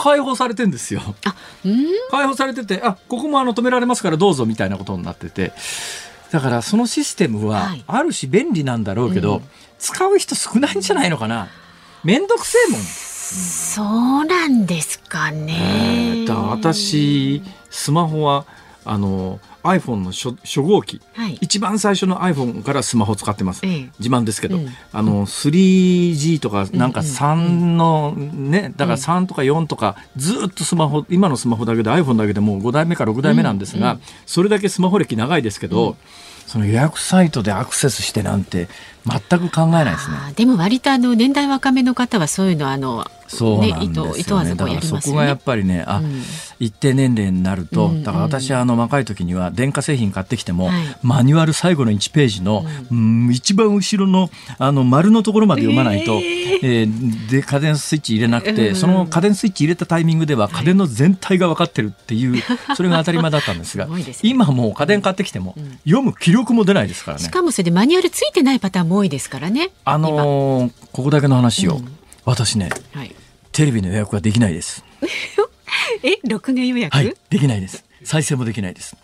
[0.00, 1.02] 開放されてんですよ。
[2.10, 5.52] 開放されてて、あ、ここもあの止められますからどうぞみたいなことになってて。
[6.30, 9.46] だからそのシステムはある種便利なんだろうけど、はいうん、
[9.78, 11.48] 使う人少ないんじゃないのかな？
[12.04, 12.80] めんどくせえもん。
[12.80, 16.24] そうなんですかね。
[16.26, 18.46] だ私スマホは
[18.90, 27.36] あの iPhone の初初号機、はい、一番最初の iPhone からスマホ使ってます、ええ、自慢ですけど、うん、あの 3G とかなんか3
[27.76, 35.96] のねだから3とか4とかずっとスマホ今のスマホだけで iPhone だけでもう5代目か6代目なんですが、それだけスマホ歴長いですけど、
[36.48, 38.66] その予約サイトでアクセスしてなんて
[39.06, 40.16] 全く考えないですね。
[40.34, 44.54] でも割とあの年代若めの方はそういうのあのそうなんですよね。
[44.54, 46.02] だからそこがやっぱりね、あ、
[46.58, 50.70] 一定年齢になると、だから私はあの若い時には電化製品買ってきても、
[51.02, 62.42] マニュアル最後の1ページの、うん、一番後ろのあの丸のところまで読まないと、えー、で家電スイッチ入れなくて、その家電スイッチ入れたタイミングでは家電の全体が分かってるっていう、
[62.76, 63.88] それが当たり前だったんですが、
[64.22, 67.24] 今もう家電買ってきても、読む気力も出ないですからね。
[67.24, 69.70] しかもそれでマニュアルついてないパターンも多いですからね。
[69.84, 71.80] あのー、ここだけの話を、
[72.24, 73.14] 私ね、はい
[73.52, 74.84] テレビの予約はできないです。
[76.02, 77.84] え、録画予約、はい、できないです。
[78.04, 78.96] 再生もできないです。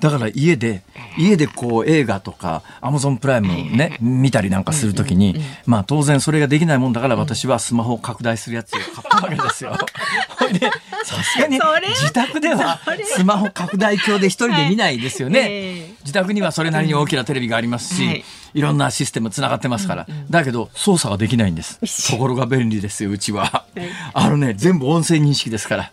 [0.00, 0.82] だから家で
[1.16, 9.76] 家でこう映画とかアマゾンプライムね見たりなんかするときにまあ当然それができないもんだから私はスマホを拡大するやつを買ったわけですよ。
[10.52, 10.70] で
[11.04, 11.58] さすがに
[11.88, 15.94] 自宅ではスマホ拡大鏡で一人で見ないですよね。
[16.02, 21.78] 自宅にはそれなりに大きなテレビがありますし、いろんなシステムつながってますから、うんうん、だけど操作ができないんです。
[22.12, 23.82] ところが便利ですようちは、はい、
[24.14, 25.92] あのね全部音声認識ですから。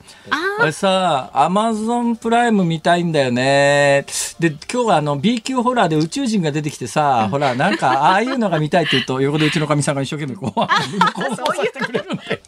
[0.58, 4.06] あれさアマゾンプライム見たいんだよね。
[4.40, 12.42] で今日はあの B 級ホラーで宇宙人が出てきてさ、うん、ほらなんかああいうのが見たいって言うと横でうちのかみさんが一生懸命こうリモコンをさせてくれるんで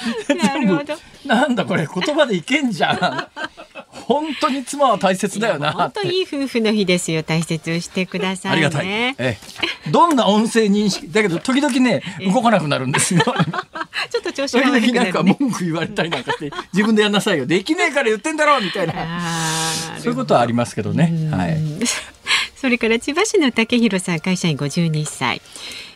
[0.26, 0.84] 全部
[1.24, 3.28] なんだこれ言葉でいけんじゃん。
[3.88, 7.22] 本当に妻は大切だよな本当いい夫婦の日ですよ。
[7.22, 9.38] 大切してください、ね、ありがたい、ええ、
[9.90, 12.02] どんな音声認識だけど時々ね
[12.32, 13.22] 動かなくなるんですよ。
[14.10, 17.46] ちょっと調子が悪くなる、ね、なんか文句言われたりなんかして自分でやんなさいよ。
[17.46, 18.94] できねえから言ってんだろうみたいな。
[19.98, 21.12] そういうことはありますけどね。
[21.30, 21.58] はい
[22.62, 25.42] それから千葉市の竹弘さん会社員52歳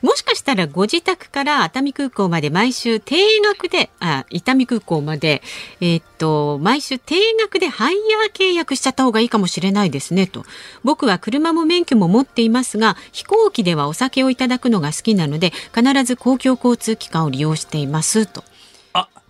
[0.02, 5.42] もしかしたらご自宅から熱海空港まで毎週定額であ伊丹空港まで
[5.81, 10.42] えー、っと毎週定額でハイヤー契約しちゃった方がいいかもしれないですねと
[10.83, 18.42] 僕は車も免許も持っていますが飛行機ではお酒をいただくのが好きなので必ず公共交通機関を利用していますと。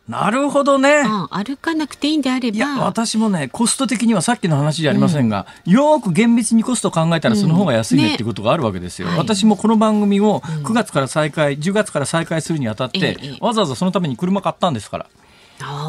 [0.08, 2.56] なるほどね、歩かなくていいんであれば。
[2.56, 15.06] いや私もねコスト的にはさっきの話じゃありませんが、うん、よく厳密にコスト考えたらその方が安いねっていうことがあるわけですよ、うんね、私もこの番組を9月から再開、10月から再開するにあたって、わざわざそのために車買ったんですから。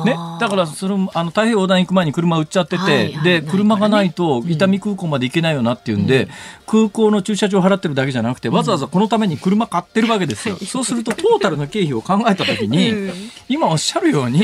[0.06, 6.30] ね、だからそのあの太平洋横断行く前に車売っちゃってて、はいはい、で車がないと伊丹空港まで行けないよなっていうんで、うん、
[6.66, 13.14] 空港の駐車場払ってるだけじゃなくてわざわざこのために車買ってるわけですよ、うん、そうするとトータルの経費を考えた時に、うん、
[13.50, 14.44] 今おっしゃるように、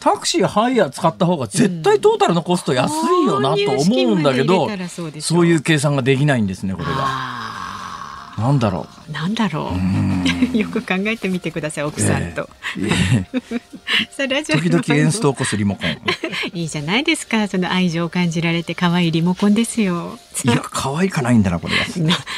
[0.00, 4.68] タクシーハイヤー使った方が絶対トータルのコスト安いよなと思うんだけど、
[5.20, 7.51] そういう計算ができないんですねこれが。
[8.38, 9.12] なんだろう。
[9.12, 9.72] なんだろ
[10.52, 10.56] う。
[10.56, 12.48] よく考えてみてください、奥さんと。
[12.78, 15.98] えー、 時々エンストを起こすリモコン。
[16.54, 17.46] いいじゃないですか。
[17.48, 20.18] その愛情を感じられて可愛いリモコンですよ。
[20.44, 21.84] いや、可愛いかないんだな、これは。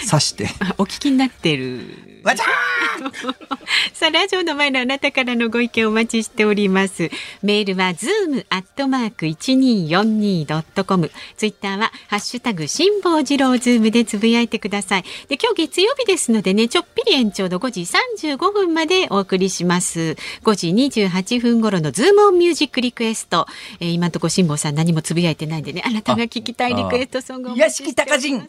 [0.09, 0.49] 刺して。
[0.79, 2.14] お聞きになってる。
[2.25, 2.45] わちゃ
[3.93, 7.11] さあ、ラジオの前のあなたからのご意見お待ちしております。
[7.43, 11.11] メールは、ズームアットマーク 1242.com。
[11.37, 15.03] ツイッターは、ハッシュタグ、辛坊治郎ズームでつぶやいてください。
[15.29, 20.17] で、今日月曜日ですのでね、ちょっぴり延長の5時35分までお送りします。
[20.45, 23.47] 5時28分頃のズームオンミュージックリクエスト。
[23.81, 27.57] えー、今のところ辛坊さん何もつぶやいてないんでね、あなたが聞きたいリクエストソングを。
[27.57, 28.49] 屋敷高人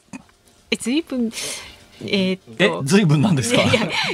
[0.71, 1.31] え、ずいぶん。
[2.01, 3.61] えー、え、ずいぶんなんですか？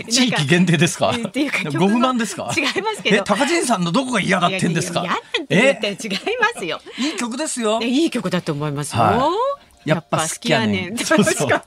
[0.09, 1.11] 地域限定ですか？
[1.11, 2.53] っていうか、ご不満ですか？
[2.55, 3.23] 違いますけど。
[3.23, 5.05] たかじんさんのどこが嫌がってんですか？
[5.49, 6.79] え、違いますよ。
[6.97, 7.81] いい曲ですよ。
[7.81, 9.31] いい曲だと思いますよ。
[9.83, 10.97] やっぱ好きやねん。
[10.97, 11.49] そうそう。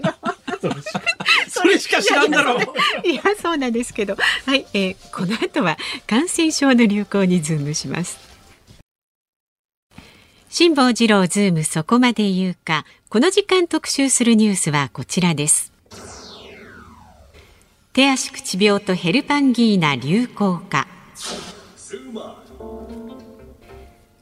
[1.51, 2.59] それしか知らんだろう。
[3.07, 4.17] いや、そうなんですけど。
[4.47, 8.19] はい、えー、この後は感染症の流行にズームします。
[10.49, 12.87] 辛坊治郎ズームそこまで言うか。
[13.11, 15.74] この時間特集するニュースはこちらです。
[17.95, 20.89] 手足口病とヘルパンギーナ流行か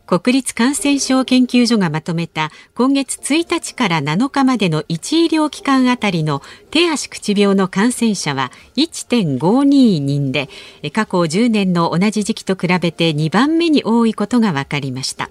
[0.04, 9.64] 国立感染症研究所がまとめた今月1日から7日までの1医療機関あたりの手足口病の感染者は1.52
[10.00, 10.50] 人で
[10.92, 15.30] 過去10年の同じ時期と比べて2番目に多いことが分かりました。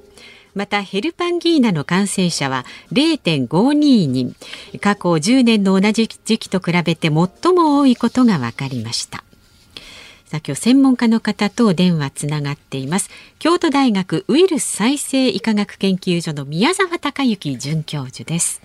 [0.54, 4.36] またヘルパンギーナの感染者は0.52人。
[4.80, 7.12] 過去10年の同じ時期と比べて最
[7.54, 9.24] も多いことが分かりました。
[10.26, 13.10] さあ今日専門家の方と電話つながっています。
[13.40, 18.62] 京都大学ウイルス再生医科学研究所の宮沢隆之准教授です。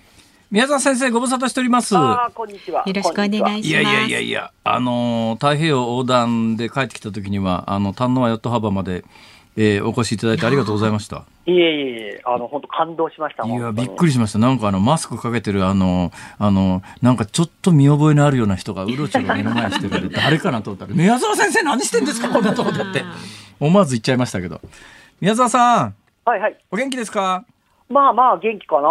[0.49, 1.93] 宮沢先生ご無沙汰しております。
[1.97, 2.83] あこんにちは。
[2.85, 3.67] よろしくお願いします。
[3.67, 9.03] いやいやいやいやあの太平洋横断で帰ってきた時にはあの丹野はヨット幅まで
[9.59, 11.25] えー、お越しいただいてありがとうございました。
[11.47, 11.57] いえい
[12.13, 13.43] え、あの、本当感動しました。
[13.45, 14.37] いや、びっくりしました。
[14.39, 23.03] なんかあの、マスクかけてるあの、あの、なんかちょっと見覚えのあるような人がうろちょろ目の前してる 誰かなと思ったら、宮沢先生何してんですかこんなとこでって。
[23.59, 24.61] 思わず言っちゃいましたけど。
[25.19, 25.95] 宮沢さん。
[26.25, 26.57] はいはい。
[26.69, 27.43] お元気ですか？
[27.89, 28.89] まあまあ元気かな。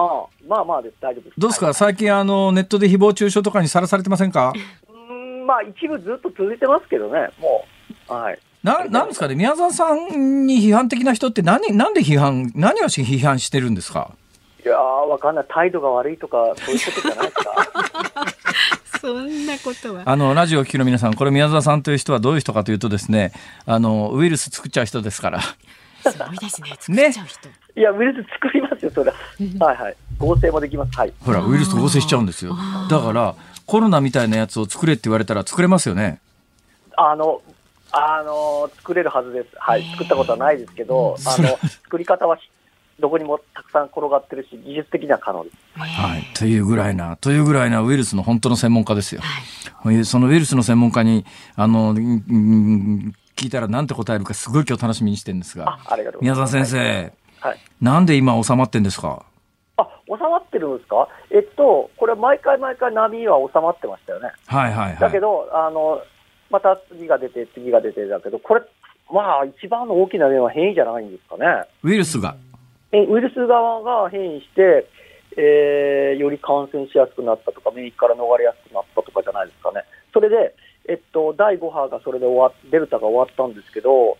[0.48, 0.94] まあまあです。
[1.00, 1.34] 大丈夫です。
[1.38, 4.52] どうですか、はい、最近あの、ネットで誹謗中傷とかにさらされてませんか？
[4.88, 7.64] うん、まあ一部ずっと続いてますけどね、も
[8.08, 8.12] う。
[8.12, 8.38] はい。
[8.66, 14.10] ななんですかね、宮沢さんに批判的な人って何、なんで批判、何をし批判してるんですか？
[14.64, 14.76] いやー、
[15.08, 18.98] わかんない、態度が悪いとか、そういうことじゃないですか。
[19.00, 20.02] そんなことは。
[20.04, 23.30] あの、ラジオを聴きの皆さん、これ宮沢さんという人はどういう人かというとですね、
[23.66, 25.40] あの、ウイルス作っちゃう人ですから。
[25.40, 27.48] すごいですね、作っちゃう人。
[27.48, 29.12] ねいや、ウイルス作りますよ、それ
[29.60, 29.66] は。
[29.66, 29.96] はいはい。
[30.18, 30.98] 合成もできます。
[30.98, 31.12] はい。
[31.24, 32.56] ほら、ウイルス合成しちゃうんですよ。
[32.90, 36.18] だから、コロナみたいなやつを作れって言われたら作れますよね。
[36.96, 37.42] あの、
[37.98, 42.38] あの作れるはずです、はい、作ったことはないですけど、あの作り方は
[43.00, 45.56] どこにもたくさん転がってるし、技術的には可能です。
[45.78, 49.22] はい、というぐらいな、というぐらいなウイルスの本当の専門家ですよ。
[49.22, 51.24] はい、そのウイルスの専門家に、
[51.56, 55.78] あの、聞いたらなんて答えるか、すごい今日楽しみにしてるんですが、
[56.20, 59.24] 宮沢先生、はい、なんで今収まってんですか？
[59.76, 61.08] あ、収まってるんですか？
[61.30, 64.32] えっと、これ毎回毎回波は収まってましたよね。
[64.46, 64.98] はいはいはい。
[64.98, 66.00] だけど、あの、
[66.50, 68.62] また次が出て、次が出てだけど、これ、
[69.12, 71.64] まあ、一番の大きな面は変異じゃないんですかね。
[71.82, 72.36] ウイルスが
[72.92, 74.86] えウイルス側が変異して、
[75.36, 79.82] えー、より感染しやすくなったとか、免疫から逃れやすくなったとかじゃないですかね。
[80.12, 80.54] それで、
[80.88, 84.16] えっと、第5波がそれで終わデルタが終わったんですけど、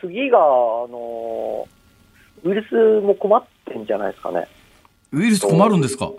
[0.00, 0.40] 次が、あ
[0.88, 1.66] の
[2.44, 4.46] ウイルスも困ってんじゃないですかね。
[5.12, 6.10] ウイルス困るんですか？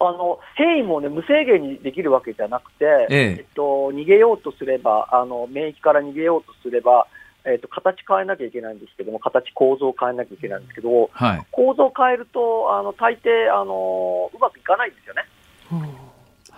[0.00, 3.36] あの変異も、ね、無制限にできるわけじゃなくて、ええ。
[3.38, 7.06] えっと、逃げようとすればあの、免疫から逃げようとすれば、
[7.44, 15.24] えっと、形変えなきゃいけないんですけども、形、構造を変えなきゃいけないんですけど、はい、構造を変えると、あの大抵あの、うまくいかないんですよね。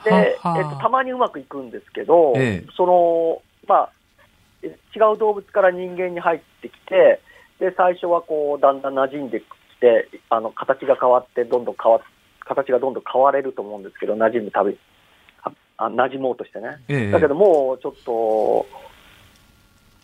[0.04, 2.34] で、えっと、たまにうまくいくんですけど、
[2.76, 3.90] そのまあ、
[4.62, 7.20] 違う動物から人間に入ってきて、
[7.58, 9.44] で最初はこうだんだん馴染んでき
[9.80, 12.06] て、あの形が変わって、どんどん変わって、
[12.46, 14.78] 形がどんどん変われると思うんですけど、馴染むたび、
[15.78, 18.66] あ馴染もうとしてね、ええ、だけどもうちょっと、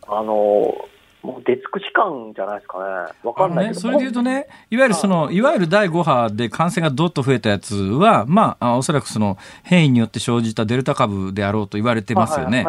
[0.09, 0.88] あの
[1.22, 2.85] もう出尽くし感じゃないですかね、
[3.22, 12.66] わかんないけど、ね、それで言うとね、いわゆるその、いわゆる第5波で感染がどっと増えたやつは、まあ、おそらくその変異によって生じたデルタ株であろうと言われてますよね。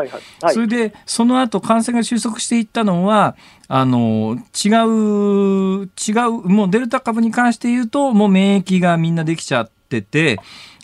[0.49, 3.35] それで、その後感染が収束していったのは、
[3.67, 10.39] あの、違う、違う、もうデルタ株に関して言うと、もう免疫がみんなできちゃってて、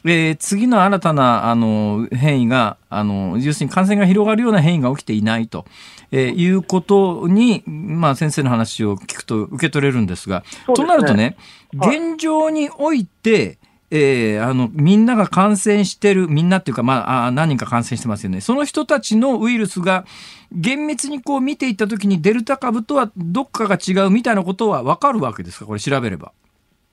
[0.05, 5.65] えー、次の新たなあの変異があの要するに感染が広がるような変異が起きていないと、
[6.11, 10.43] えー、いうことに、まあ、先生の話を聞くと受け取れるんですが
[10.75, 11.35] となるとね、
[11.77, 13.57] はい、現状において
[13.91, 18.39] えー、あのみんなが感染してるみんなっていうか、まあ、あ何人か感染してますよね。
[18.39, 20.05] その人たちのウイルスが
[20.51, 25.65] 厳密にこう見ていった時にデルタ株とはどっかが違うみたいなことは分かるわけですか？
[25.65, 26.33] これ調べれば。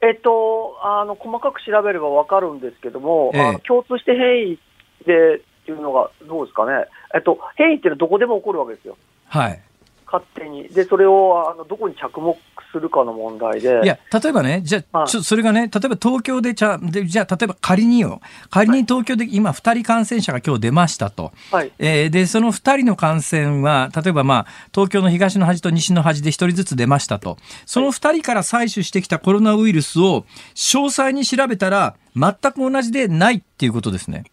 [0.03, 4.59] えっと、あの細かく調べれば分かるんですけども、ええ、共通して変異
[5.07, 8.97] でっていうのがどうですかね、えっと、変異っていうのはどこでも起こるわけですよ。
[9.29, 9.61] はい
[10.07, 10.69] 勝手に。
[10.69, 12.37] で、それをあのどこに着目
[12.73, 13.81] するかの問題で。
[13.83, 21.33] いや、例えばね、じゃあ、ちょそれがね、例えば東京で、じゃでじゃあ、例えば仮によ、仮に東京で今2人感染者が今日出ましたと。
[21.51, 21.73] はい。
[21.79, 27.37] えー、で、その2人の感染は、例えばまあ、東京の東の端と西の端で1人ずつ出ましたと。
[27.67, 34.25] その2人から採取してきたコロナウイルスを詳細に調べたら、全く同じでないっていうことですね。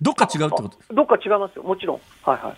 [0.00, 2.00] どっか違うってことどっか違いますよ、もちろん。
[2.22, 2.56] はいはい。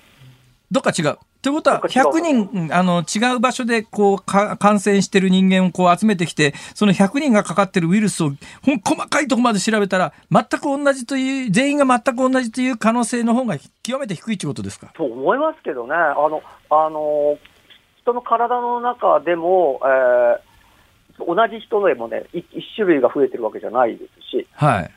[0.71, 1.19] どっか違う。
[1.43, 8.31] ということは、100人、あの、違う場所で、こう、感染してる人間をこう集めてきて、その100人がかかってるウイルスを、
[8.63, 14.93] ほん、細かいところまで調べたら、全く同じという、全員が全く同じという可能性の方が極めて低いということですか？
[14.95, 15.95] と思いますけどね。
[15.95, 17.39] あの、あの、
[18.03, 22.45] 人の体の中でも、えー、同じ人でもね、一
[22.77, 24.91] 種類が増えてるわけじゃないですし、はい。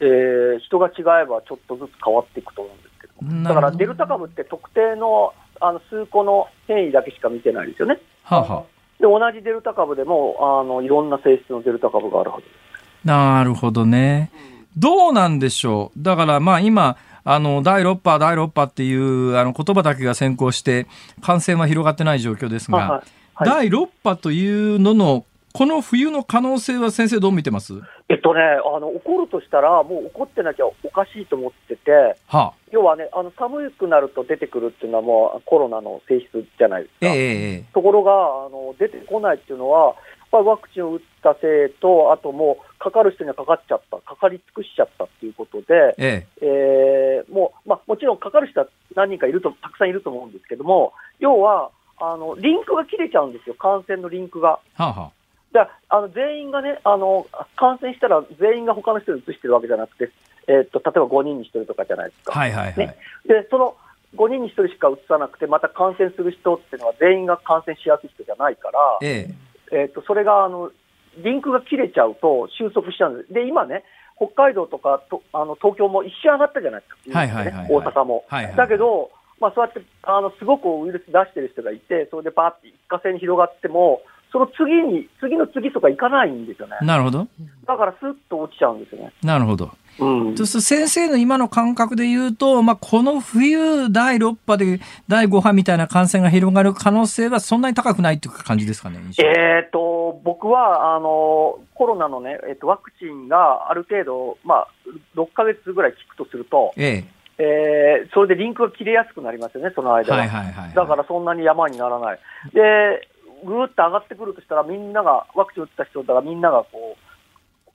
[0.00, 7.98] えー、人が違えばちょっとずつ変わっていくと思うんですけどだからデルタ株って特定のあの数個の変異だけしか見てないですよね。
[8.22, 8.62] はあはあ、
[9.00, 13.06] で同じデルタ株でもあのいろんな性質のデルタ株があるはずです。
[13.06, 14.30] なるほどね。
[14.76, 16.02] どうなんでしょう？
[16.02, 20.86] だからまあ今、あの、第6波、第6波っていうあの言葉だけが先行して、
[21.22, 23.00] 感染は広がってない状況ですが、はいはい
[23.34, 24.46] はい、第6波とい
[24.76, 25.24] うのの
[25.56, 27.74] この冬の可能性は先生どう見てます？
[28.08, 31.92] えっとね、あの、起こるとしたら、もう起こってなきゃおかしいと思ってて、
[32.26, 37.14] はあ、要はね、あの、寒くなると出てくるっていうのはもうコロナの性質じゃないですか。
[37.14, 39.94] えー、ところが、あの、出てこないっていうのは、やっ
[40.32, 54.48] ぱりワクチンを打ったせいと、あともう、かかる人にはかかっちゃった、かかり尽くしちゃったっていうことで、えー、えー、もう、まあ、もちろんかかる人は何人かいると、たくさんいると思うんですけども、要は、あの、リンクが切れちゃうんですよ、感染のリンクが。
[54.48, 55.10] はあはあ
[55.54, 57.26] であの全員がねあの、
[57.56, 60.10] 感染したら全員が他の人に移してるわけじゃなくて、
[60.48, 62.32] えー、っと例えば5人に1人とかじゃないですか。
[62.32, 63.76] はいはいはい、ね、でその
[64.16, 69.30] 5人に1人しか移さなくて、また感染する人っていうのは全員が感染しやすい人じゃないから、え
[69.72, 70.72] ええー、っとそれがあの
[71.18, 73.32] リンクが切れちゃうと収束しちゃうんです。
[73.32, 73.84] で今ね
[74.16, 78.24] 北海道とかとあの東京も一瞬上がったじゃないですか、はいはいはいはい、大阪も。
[78.26, 84.02] はいはい、だけど、まあ、そうやってあのすごくウイルス出してる人がいて、それでパーって一過性に広がっても、
[84.34, 86.76] その次に、次の次とかいかないんですよね。
[86.82, 87.28] なるほど。
[87.68, 89.12] だからスッと落ちちゃうんですよね。
[89.22, 89.70] なるほど。
[90.00, 104.68] うん、そうすると先生の今の感覚で言うと、まあ、この冬、第6波で第5波みたいな感染が広がる可能性はそんなに高くないという感じですかね、えーと、僕はあのコロナのね、えーと、ワクチンがある程度、まあ、
[105.14, 110.20] 6か月ぐらい効くとすると、えええー、それでリンクが切れやすくなりますよね、その間は。
[110.20, 112.18] はいはいはいはい、だからそんなに山にならない。
[112.52, 113.08] で
[113.44, 117.14] ぐーっと上がってくるとしたら、みんなが、ワクチン打った人だからみんながこう、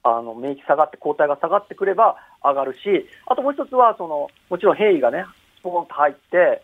[0.02, 5.24] あの免疫下がって、抗体が下がってくれば上がるし、あともう一つはその、もちろん変異がね、
[5.62, 6.62] ポーンと入って、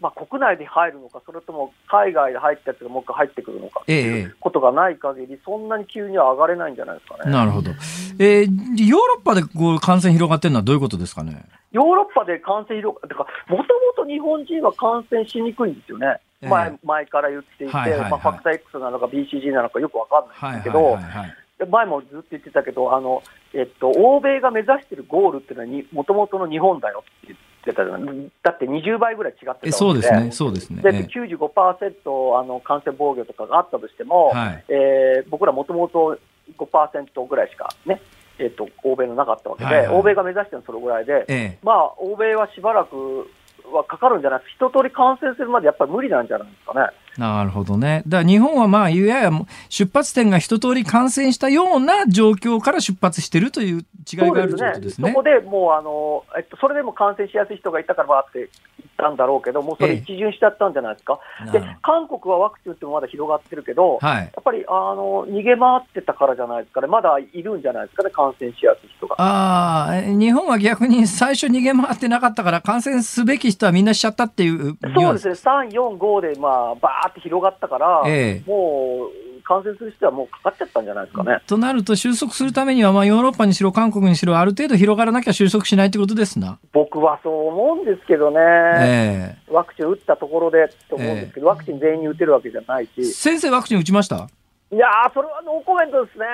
[0.00, 7.32] まあ、国内で入るのか、それとも海外で入ったやつがもう一回入ってくるのかっていうことがない限り、そんなに急には上がれないんじゃないですかね。
[7.32, 7.72] なるほど。
[8.20, 11.44] えー、ヨーロッパでこう感染広がってるのはどういうことですかね？
[11.72, 16.20] ヨーロッパで感染広がってか、もともと日本人は感染しにくいんですよね。
[16.42, 21.34] 前前から言っていて、はいはいはい、まあ、ファクター X なのか BCG なのかよくわかんないんですけど、はいはいはいはい
[21.66, 23.20] 前もずっと言ってたけど、あの
[23.52, 29.72] えっと、欧米が目指しているゴールっていうのは、もともとの日本だよって言ってたじゃないだって20倍ぐらい違ってたで。
[29.72, 30.82] そうですね、そうですね。
[30.82, 36.18] で、95%あの感染防御とかがあったとしても、はい、えー、僕らもともと
[36.56, 38.00] 5%ぐらいしかね、
[38.38, 43.28] えっと、欧米のなかったわけで、はいはい、欧米が目指してるのそれぐらいで、ええ、まあ、欧米はしばらく
[43.72, 46.88] はかかるんじゃなくて、一通り感染するまでやっぱり無理なんじゃないですかね。
[47.18, 48.02] なるほどね。
[48.06, 49.32] だから日本はまあ、やや
[49.68, 55.10] 出発点が一通り感染したような状況から出発しているという違いがあるということですね。
[55.10, 58.48] そこでもうあの、えっと、それでも感染しやすい人がいたからばって言っ
[58.96, 61.18] たんだろうけど、もうそれ一巡しちゃったんじゃないですか？
[61.46, 69.16] ええ、で、韓国はワクチンってもまだ広がってるけど、はい、やっぱりあの逃げ回ってたからじゃないですかね、まだいるんじゃないですかね、感染しやすい人が。
[69.18, 74.76] ああ、日本は逆に最初逃げ回ってなかったから、感染すべき人はみんなしちゃったっていう。
[74.94, 81.40] そうですね、3、4、5でまあ、ばーって広がったから、、ええ、もう感染する人はもうかかっちゃったんじゃないですかね。
[81.46, 86.58] となると、収束するためには、まあ、ヨーロッパにしろ、韓国にしろ、ある程度広がらなきゃ収束しないってことですな。
[86.72, 93.04] 僕はそう思うんですけどね、えー、ワクチン打ったところでと思うんですけど、えー、ワクチン全員に打てるわけじゃないし。
[93.14, 94.28] 先生、ワクチン打ちました？
[94.70, 96.26] いやそれはノーコメントですね。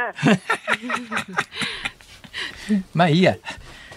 [2.93, 3.37] まあいいや。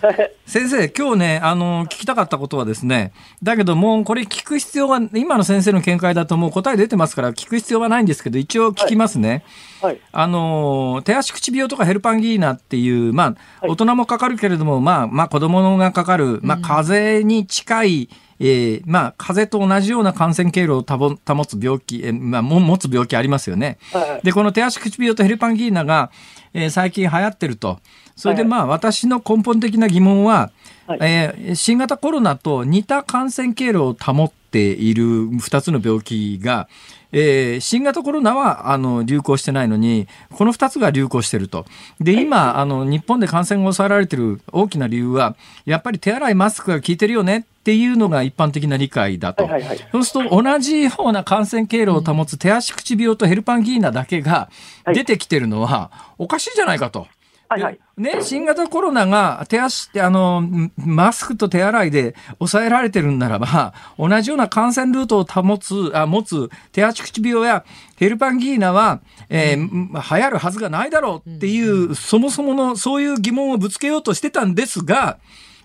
[0.45, 9.43] 先生、今日ね、あの、聞きたかったことはですね、だけどもうこれ聞く必要が、今の先生の見解だともう答え出てますから聞く必要はないんですけど、一応聞きますね。
[9.81, 9.99] はい。
[10.11, 23.79] あの、手足口病とかヘルパンギーナっていう、まあ、大人もかかるけれども、まあ、まあ子供がかかる、まあ風邪に近い、えー、まあ、風邪と同じような感染経路を保つ病気、えー、まあ、持つ病気ありますよね。
[23.91, 26.11] はい、で、この手足口病とヘルパンギーナが、
[26.53, 27.79] えー、最近流行ってると。
[28.17, 30.51] それでまあ、私の根本的な疑問は、
[30.87, 36.67] はい、えー、新型コロナと似た感染経路を保っている2つの病気が、
[37.11, 41.67] えー、新型コロナはあの流行してないのに、この2つが流行してると。
[41.99, 49.43] で、今、あの日本で感染が抑えられている大きな理由は、やっぱり手洗い、マスクが効いてるよねっていうのが一般的な理解だと。
[49.43, 54.49] はいはいはい、そうすると、同じような感染経路を保つ手足口病とヘルパンギーナだけが
[54.91, 57.07] 出てきてるのは、おかしいじゃないかと。
[57.49, 57.79] はいはい。
[57.97, 60.43] ね、新型コロナが手足って、あの、
[60.75, 67.63] マスクと手洗いで抑えられてるんならば、同じような感染ルートを保つ、あ持つ手足口病や
[67.95, 75.17] ヘルパンギーナは、えー、うん、流行るはずがないだろうっていう、うん、そもそものそういう疑問をぶつけようとしてたんですが、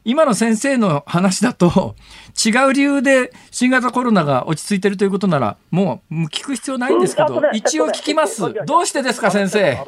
[0.05, 1.95] 今の先生の話だと、
[2.45, 8.53] 違う理由で新型コロナが落ち着いてるということなら、もう聞く必要ないんですけど、一応聞きます。
[8.67, 9.79] どうしてですか、先生？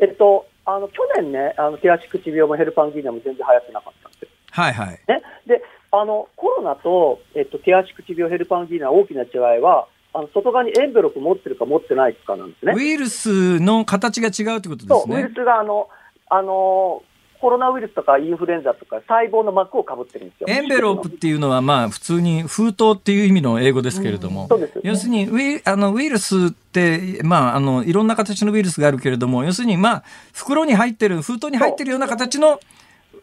[0.00, 4.28] えっと、あの去年ね、あの手足口病もヘルパンギーナも全然流行ってなかったんですよ。
[4.50, 4.88] はいはい。
[5.08, 12.72] ね、であのコロナと、えっと、手足口病、ヘルパンギーナ大きな違いは、あの外側にエンベロップ持ってるか持ってないかなんですね。
[12.76, 15.16] ウイルスの形が違うってことですね。
[15.16, 15.88] ウイルスがあの
[16.28, 17.02] あの
[17.40, 20.46] コロナウイルスとかインフルエンザとか細胞の膜をかぶってるんですよ。
[20.48, 32.60] エンベロープっていうのはまあ普通に封筒っていう意味の英語ですけれども、うんね、要するにウイあのウイルスってまああのいろんな形のウイルスがあるけれども、要するにまあ袋に入ってる封筒に入ってるような形の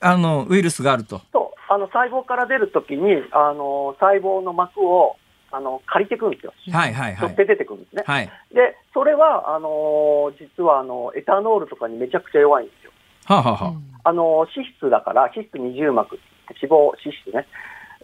[0.02, 1.22] あのウイルスがあると。
[1.32, 5.18] そうあの細胞から出るときにあの細胞の膜を
[5.52, 6.54] あの借りてくるんですよ。
[6.72, 7.18] はいはいはい。
[7.18, 8.04] 取って出てくるんですね。
[8.06, 8.30] はい。
[8.54, 12.92] で、それは、あの実は、あの、エタノールとかにめちゃくちゃ弱いんですよ。
[13.26, 13.74] はあ、ははあ、
[14.08, 16.18] あの脂質だから、脂質二重膜、
[16.62, 17.46] 脂肪、脂質ね、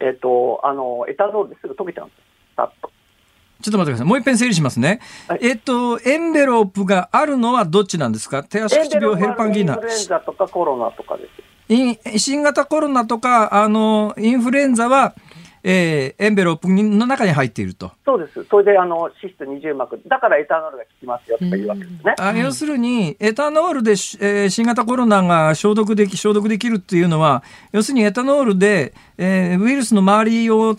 [0.01, 2.91] えっ、ー、と、あのエタノールですぐ溶けちゃうんですさっと。
[3.61, 4.07] ちょっと待ってください。
[4.07, 4.99] もう一遍整理しますね。
[5.29, 8.43] はい、えっ、と、エンベロープがあるのはどっちなんですか？
[8.43, 9.75] 手足口病、ヘルパンギーナ。
[9.75, 11.23] インフルエンザとかコロナとかで
[11.69, 12.19] す。
[12.19, 15.15] 新型コロナとか、あの、インフルエンザは、
[15.63, 17.91] えー、エンベロープの中に入っていると。
[18.05, 18.43] そうです。
[18.43, 19.99] それで、あの、脂質二重膜。
[20.07, 22.15] だからエタノールが効きますよとかいうわけですね。
[22.19, 30.77] あ要するに、エタノールで、えー、新型コロナが消毒でき、消毒できるっていうのは、要するにエタノールで、えー、ウイルスの周りを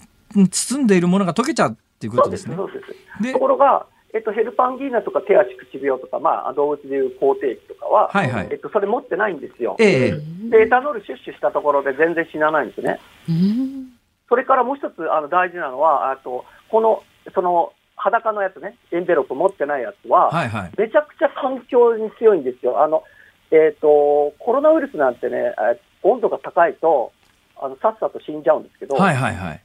[0.51, 2.57] 包んでいるものが溶けちゃうっていうことですね。
[2.57, 2.87] そうです。
[2.87, 9.76] そうですところが、えっと、ヘルパンギーナとか手足口病とか、まあ、動物でいう口蹄疫とかは、はいはい、えっと、それ持ってないんですよ。
[9.80, 13.01] ええで、エタノールシュッシュしたところで全然死なないんですね。
[13.28, 13.93] うん
[14.35, 17.05] それからもう一つあの大事なのは、あとこの
[17.37, 22.82] その裸のやつね、エンベロップ持ってないやつは、はいはい、めちゃくちゃ環境に強いんですよ。
[22.82, 23.05] あの
[23.53, 25.55] えーと、コロナウイルスなんてね、
[26.03, 27.12] 温度が高いと
[27.57, 29.62] あのさっさと死んじゃうんですけど、はいはいはい、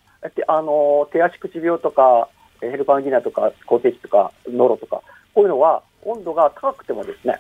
[0.48, 2.30] あの手足口病とか、
[2.62, 5.02] ヘルパンギーナとか、口蹄疫とか、ノロとか、
[5.34, 7.40] こういうのは温度が高くてもですね、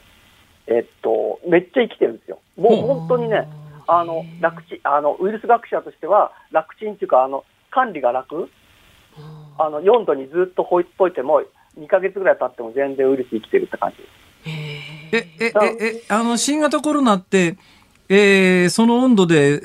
[0.65, 2.39] えっと、めっちゃ生きてるんですよ。
[2.57, 3.47] もう本当にね、
[3.91, 8.49] あの楽ちあのウイルス学者としては楽ちんっていうかあの管理が楽。
[9.57, 11.43] あの4度にずっとほいっといても
[11.77, 13.97] 2か月ぐらい経っても全然ウイルス生きてるって感じ。
[14.49, 17.57] ええええあの新型コロナって、
[18.07, 19.61] えー、その温度で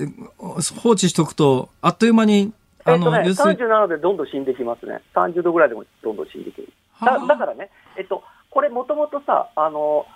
[0.83, 2.53] 放置しておくとあっという間に
[2.85, 5.01] あの、えっとね、37でどんどん死んできますね。
[5.15, 6.73] 30度ぐらいでもどんどん死んできる。
[7.01, 10.07] だだからね、えっと、これもともとさあの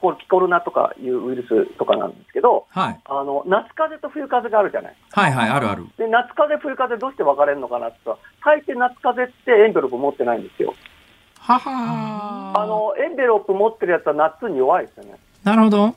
[0.00, 5.86] こピコロナとかいうウイルスとかなんですけど、はい、あの夏風邪と冬風邪があるじゃないはいはい、あるある。
[5.96, 10.74] で夏風邪、冬風邪どうして分かれるのかなって言ったら、大抵夏風邪ってエンベロープ持ってないんですよ。
[11.38, 15.18] ははあのエンベロープ持ってるやつは夏に弱いですよね。
[15.44, 15.94] なるほど。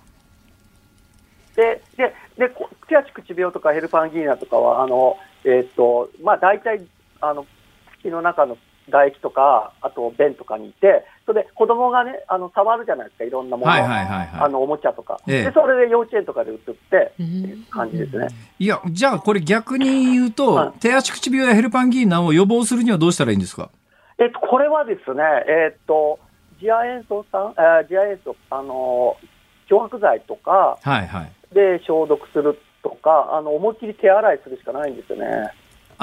[1.56, 2.50] で、で、で、
[2.88, 6.82] 手足口病とかヘルパンギーナとかは、あの、えっ、と、まあ大体、
[7.20, 7.46] あの、
[8.02, 17.14] 口の中の唾液とか、あと便とかにいて、それで子供がね、あの触るじゃないですか、いろんなもの、はいはいはいはい、あのおもちゃとか、ええ、で、それで幼稚園とかで売ってって、
[17.70, 18.28] 感じですね。
[18.60, 23.70] いや、じゃあこれ逆に言うと、はい、手足口病やヘルパンギーナを予防するにはどうしたらいいんですか？
[24.20, 26.20] えっと、これはですね、えっと、
[26.60, 29.18] 次亜塩素酸、えー、次亜塩素、あの
[29.68, 30.78] 漂白剤とか
[31.54, 35.52] で消毒するとか、あの思いっきり手洗いするしかないんですよね。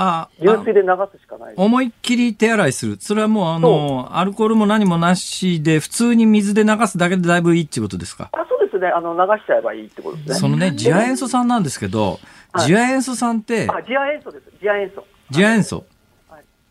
[0.01, 2.99] あ流水で流すしかない思いっきり手洗いする。
[3.01, 8.29] それはもう、あの、アルコールも何もなしで、普通に水で流すだけでだいぶいいっていうことですか？
[8.33, 10.35] あそうでですね、あの流しちゃえばいいってことですね。
[10.37, 12.21] そのね、次亜塩素酸なんですけど、
[12.59, 14.45] 次亜塩素酸って、あ、次亜塩素です。
[14.59, 15.05] 次亜塩素。
[15.33, 15.85] 次亜塩素。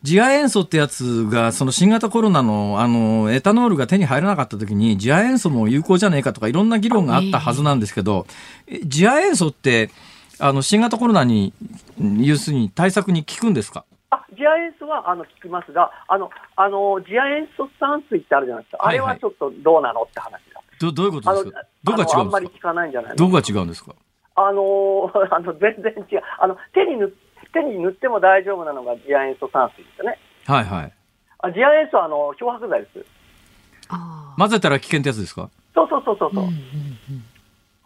[0.04, 8.26] 次亜塩素ってやつが、その新型コロナの、あの、エタノールが手に入らなかった時に、次亜塩素も有効じゃねえかとか、いろんな議論があったはずなんですけど、
[8.88, 9.90] 次亜塩素って、
[10.40, 11.52] あの、新型コロナに、
[12.20, 13.84] 要するに対策に効くんですか？
[14.10, 18.86] あ、次亜塩素は、あの、効きますが、あの、あの、次亜塩素酸水ってあるじゃないですか。
[18.86, 20.60] あれはちょっとどうなのって話だ。
[20.80, 21.62] どどういうことですか？
[21.82, 22.20] どこが違うんですか？
[22.20, 23.94] あんまり効かないんじゃないどこが違うんですか？
[24.36, 26.22] あの、 あの、全然違う。
[26.38, 27.12] あの、手に塗
[27.52, 30.18] 手に塗っても大丈夫なのが次亜塩素酸水ですよね。
[30.46, 30.92] はいはい。
[31.40, 33.04] あ次亜塩素はあの漂白剤です。
[34.36, 35.50] 混ぜたら危険ってやつですか？
[35.74, 36.30] そうそうそうそう。
[36.30, 36.52] うんうんうん、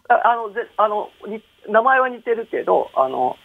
[0.08, 3.36] あのぜあのに名前は似てるけど、あの、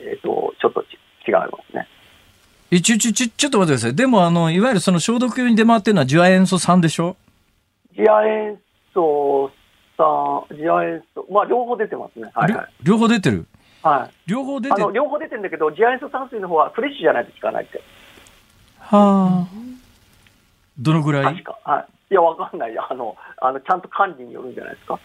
[0.00, 0.82] えっ、ー、と、ちょっと
[1.26, 1.88] 違いますね。
[2.70, 3.94] え、ちょ、ちょ、ちょ、ちょっと待ってください。
[3.94, 7.16] でも、あの、いわゆるその消毒用に出回ってるのは次亜塩素酸でしょ？
[7.94, 8.58] 次亜塩
[8.94, 9.50] 素
[9.96, 12.30] 酸、次亜塩素、まあ、両方出てますね。
[12.34, 13.46] はい、はい、両方出てる？
[13.82, 14.30] はい。
[14.30, 14.92] 両方出てる？
[14.92, 17.82] 両方出てるんだけど、次亜塩素酸水の方はフレッシュじゃないと効かないって。
[18.78, 19.46] はあ。
[20.78, 21.24] どのぐらい？
[21.24, 21.58] 確か。
[21.64, 21.86] はい。
[22.10, 24.98] いや、わかんないあの、あの、ちゃんと管理によるんじゃないですか。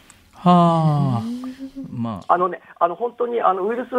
[0.43, 1.23] はあ。
[1.89, 2.33] まあ。
[2.33, 3.89] あのね、あの、本当に、あの、ウイルス、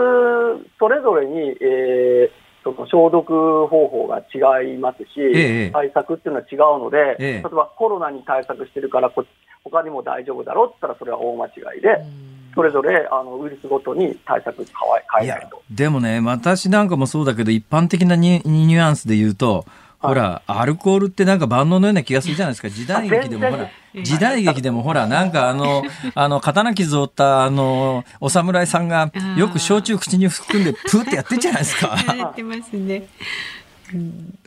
[0.78, 9.24] それぞれに、えー、その消毒方法が違いますし、ええ、対策っていうのは違うので、え、例えばコロナに対策してるからこ、
[9.64, 11.88] 他にも大丈夫だろうって言ったら、それは大間違いで、
[12.54, 15.62] それぞれあのウイルスごとに対策変えないと。
[15.70, 19.64] でもね、私なんかもそうだけど、一般的なニュアンスで言うと、
[19.98, 22.68] ほら、アルコールってなんか万能のような気がするじゃないですか。
[22.68, 23.68] 時代劇でもほら、
[24.02, 25.82] 時代劇でもほら、なんかあの、
[26.14, 31.96] あの、刀傷を負ったあの、お侍さんがよく焼酎口に含んでプーってやってんじゃないですか。
[32.16, 33.06] やってますね。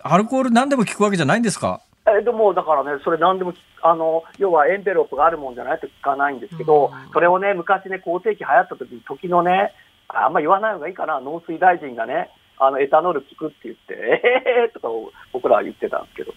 [0.03, 1.81] アルコール何でも効くわけじゃないんですか？
[2.19, 9.73] えでもだからね、それ何でもあの、要はエンベロープがあるもんじゃないと聞かないんですけど、それをね、昔ね、皇帝期流行った時に、時のね、
[10.09, 12.29] あんま言わない方がいいかな、農水大臣がね、
[12.59, 14.21] あのエタノール効くって言って、え
[14.67, 14.87] えー、とか
[15.31, 16.33] 僕らは言ってたんですけど。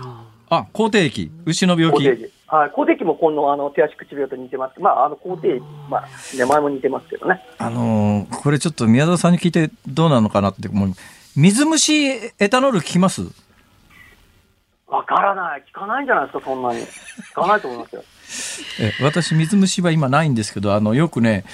[0.00, 0.24] あ、
[0.72, 2.08] 口蹄疫、牛の病気。
[2.48, 4.80] はい、口蹄疫もこのあの手足口病と似てます。
[4.80, 7.40] まあ、あの口蹄疫、まあ、名前も似てますけどね。
[7.58, 10.92] あのー、これちょっと宮沢さんに聞いてどうなのかなって、もう
[11.36, 13.22] 水虫エタノール効きます？
[14.88, 15.64] わからない。
[15.72, 16.80] 聞かないんじゃないですか、そんなに。
[16.80, 18.02] 聞かないと思いますよ。
[18.80, 21.44] え私水虫は今ないんですけどあのよくね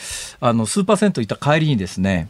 [0.41, 2.29] あのスーパー銭湯行った帰りにですね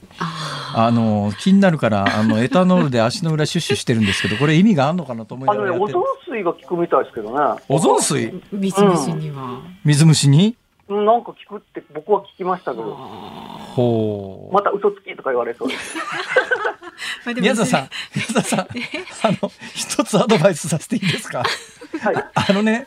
[0.75, 7.63] あの気になるからあのエタノールで足の裏シュッシュしてるんですけどこれ意味があるのかなと思いながらあの、ね、オゾン水が効くみたいですけどね。
[7.69, 10.57] オゾン水水虫には、うん、水虫に？
[10.89, 12.95] なんか聞くって僕は聞きましたけど。
[12.95, 14.55] ほう。
[14.55, 15.69] また嘘つきとか言われそう。
[15.69, 15.97] です
[17.35, 18.67] 宮田さん 宮田さんあ
[19.43, 21.43] の一つアドバイスさせていいですか、
[22.01, 22.87] はい、あのね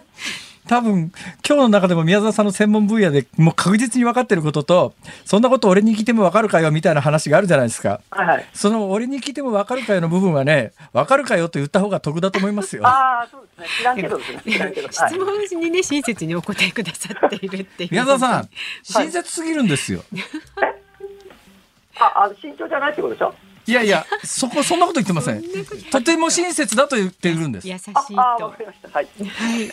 [0.70, 1.12] 多分
[1.44, 4.94] 今日の中でも宮沢さんの専門分野でもう確実に分かってることと
[5.26, 12.86] そんなこと俺に聞いても分かるかよみたいな話があるじゃないですか、はいはい、その俺に聞いても分かるかよの部分はね分かるかよと言った方が得だと思いますよ。
[12.86, 18.50] ああそうですね知らんけどね知らんけど、 質問にね親切にお答えくださっているっていう宮沢さん
[18.86, 20.04] 親切すぎるんですよ。
[21.98, 23.34] ああ慎重じゃないってことでしょ？
[23.66, 25.44] いやいや、そこ、そんなこと言ってません。
[25.92, 27.68] とても親切だと言っているんです。
[27.68, 28.00] 優しいと。
[28.20, 28.90] あ、わかりました。
[28.90, 29.06] はい。
[29.06, 29.72] はい。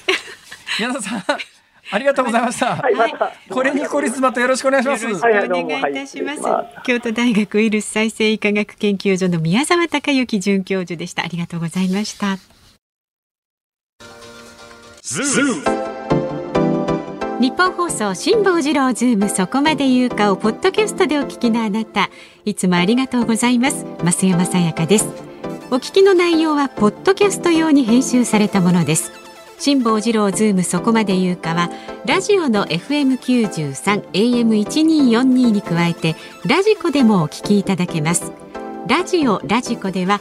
[0.79, 1.25] 宮田さん。
[1.89, 2.77] ありがとうございました。
[2.77, 3.33] はい、また。
[3.49, 5.05] これにコリスマとよろしくお願いします。
[5.05, 6.43] よろしくお願いいたします。
[6.85, 11.23] 京都大学ウイルス再生医科学研究所の宮沢孝之准教授でした。
[11.23, 12.39] ありがとうございました。
[17.39, 22.11] ニッポン放送辛坊治郎ズームそこまで言うかをポッドキャストでお聞きのあなた
[22.45, 25.07] いつもありがとうございます増山さやかです
[25.71, 29.26] お聞きの内容はポッドキャスト用に編集されたものです
[29.59, 31.71] 辛坊治郎ズームそこまで言うかは
[32.05, 38.33] ラジオの FM93 AM1242 に加えてラジコでもお聞きいただけます。
[38.89, 40.21] ラジオラジコでは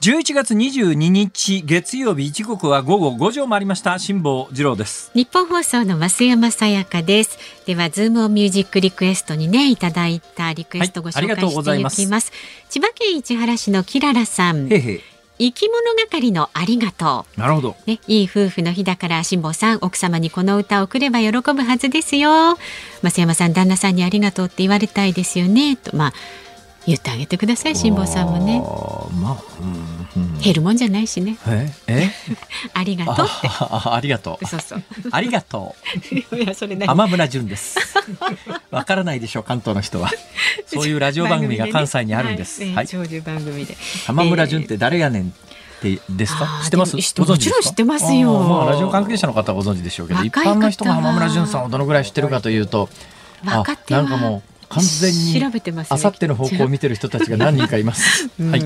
[0.00, 3.98] 11月22日月曜日時刻は午後5時を回りました。
[3.98, 5.10] 辛坊治郎です。
[5.12, 7.36] 日本放送の増山さやかです。
[7.66, 14.72] ではズームオンミュージックリクエストにねいただいたリクエストご紹介していきます、はい、千葉県市原市のキララさん。
[14.72, 15.00] へへ
[15.38, 17.40] 生き物係のありがとう。
[17.40, 17.76] なるほど。
[17.84, 22.56] ね、いい夫婦の日だから辛坊さん奥様にこの歌を送れば喜ぶはずですよ。
[23.02, 25.76] 増山さん旦那さんにありがとうって言われたいですよね。
[25.76, 26.12] とまあ
[26.86, 28.60] 言ってあげてください辛坊さんもね。
[29.20, 29.42] まあ、
[30.16, 31.36] うん、減るもんじゃないしね。
[31.46, 32.10] ええ？
[32.72, 34.46] ありがとうあありがとう。
[34.46, 34.82] そうそう。
[35.10, 35.74] ありがと
[36.32, 36.36] う。
[36.36, 37.78] いやそれ浜村淳です。
[38.70, 40.10] わからないでしょう関東の人は。
[40.66, 42.64] そういうラジオ番組が関西にあるんです。
[42.72, 42.88] はい。
[42.88, 43.76] 長寿番組で。
[44.06, 45.28] 浜村淳って誰やねん。
[45.28, 45.32] っ
[45.80, 52.90] てですか知ってますもちろん知ってますよまあラジオ関係者の方はご存知でしょうけど一般の人が浜村淳さんをどのぐらい知ってるかというと
[53.46, 58.28] あなんかもう完全に調べてます、あさっての方向を見てる人たちが何人かいます。
[58.40, 58.62] はい。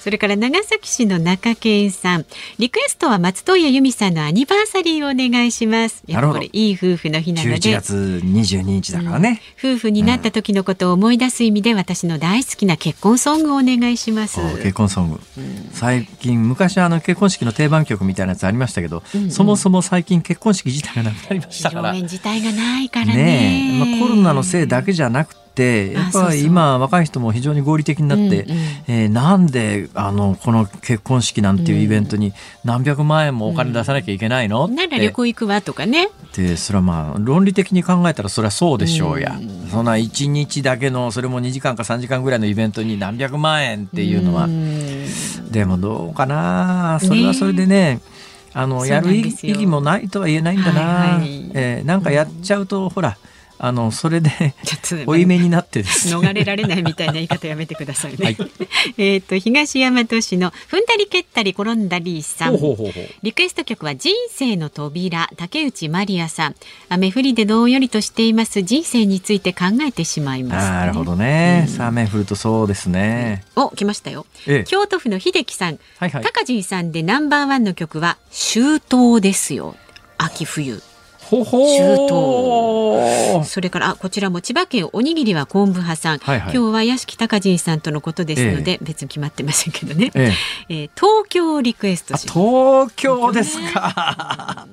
[0.00, 2.26] それから長崎市の中堅さん、
[2.58, 6.02] リクエストは松任谷由実さんのアニバーサリーをお願いします。
[6.08, 6.42] なるほど。
[6.42, 7.56] いい夫婦の日なので。
[7.56, 7.94] 11月
[8.24, 14.40] 22日だからね、うん、夫婦になった時のことを思い出す意味で、うん、私の大好きな結婚ソングをお願いします。
[14.56, 15.20] 結婚ソング。
[15.38, 21.92] うん、最近昔あの結婚式の定番曲みたいなやつありましたけど、うんうん、そもそも最近結婚式自体がなくなりましたから。
[21.92, 23.14] 自体がないからね。
[23.14, 32.32] ねまあコロナのせいだけじゃなくってやっぱり今若い人も非常に合理的になって、うんうん、えー、なんであのこの結婚式なんていうイベントに
[32.64, 36.08] 何百万円もお金出さなきゃいけないの、うん、なら旅行行くわとかね。
[36.34, 45.06] でそれはまあ論理的に考えたらそれはそうでしょうや、うん、そんな1日だけのそれも2時間か3時間ぐらいのイベントに何百万円っていうのは、うん、
[45.52, 46.98] でもどうかな？
[47.00, 48.00] それはそれでね、ね。
[48.56, 53.18] あのやる意義もないとは言えないんだな、はいはい、えー、なんかやっちゃうと、ほら
[53.66, 54.54] あのそれで
[55.06, 58.24] 負い目になってです逃れられないみたいな言い方やめてくださいね。
[58.26, 58.36] はい、
[58.98, 62.58] えっと東大和市の踏んだり蹴ったり転んだりさん。
[63.22, 66.54] リクエスト曲は人生の扉竹内まりやさん。
[66.90, 68.60] 雨降りでどんよりとしています。
[68.60, 73.44] 人生について考えてしまいます、ね、なるほどね、うん、雨降るとそうですね。
[73.56, 74.26] お来ましたよ。
[74.46, 79.74] ええ、京都府の秀樹さん、はいはい、高陣さんでナンバーワンの曲は周到ですよ
[80.18, 80.82] 秋冬。
[81.30, 90.32] ほほ中東それからこちらも千葉県おにぎりは昆布派さん、はいはい、今日は屋敷隆人さんとのことですので、ええ、別に決まってませんけどね、え
[90.68, 90.74] え。
[90.74, 94.66] えー、東京リクエスト東京ですか。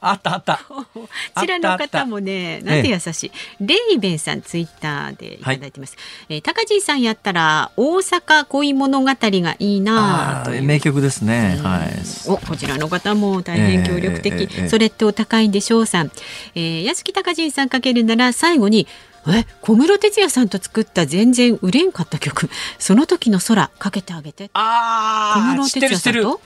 [0.00, 0.60] あったあった。
[0.68, 1.08] こ
[1.40, 3.32] ちらの方もね、なんて優しい。
[3.60, 5.96] レイベンさんツイッターでいただいてます。
[6.28, 11.58] はい、えー、高地さんやったら大阪恋物語がいいなと名曲ですね。
[11.62, 11.92] はい。
[12.26, 14.48] おこちらの方も大変協力的。
[14.68, 16.10] それってお高いんでしょうさん。
[16.54, 18.86] えー、安木高地さんかけるなら最後に。
[19.28, 22.48] え小室哲哉さんと作った全然売れんかった曲
[22.78, 26.40] その時の空かけてあげてああ小室哲哉さんと？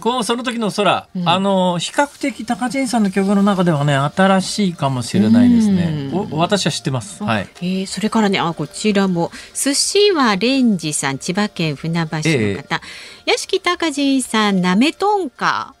[0.00, 6.10] このその時の空、うん、あの比較的高知さんの曲の中ではね新しいかもしれないですね。
[6.12, 7.24] お私は知ってます。
[7.24, 7.48] はい。
[7.56, 12.80] えー、それからねあこちらも寿司はレンジさん千葉県船橋の方、えー、
[13.24, 15.74] 屋敷高知さんなめとんか。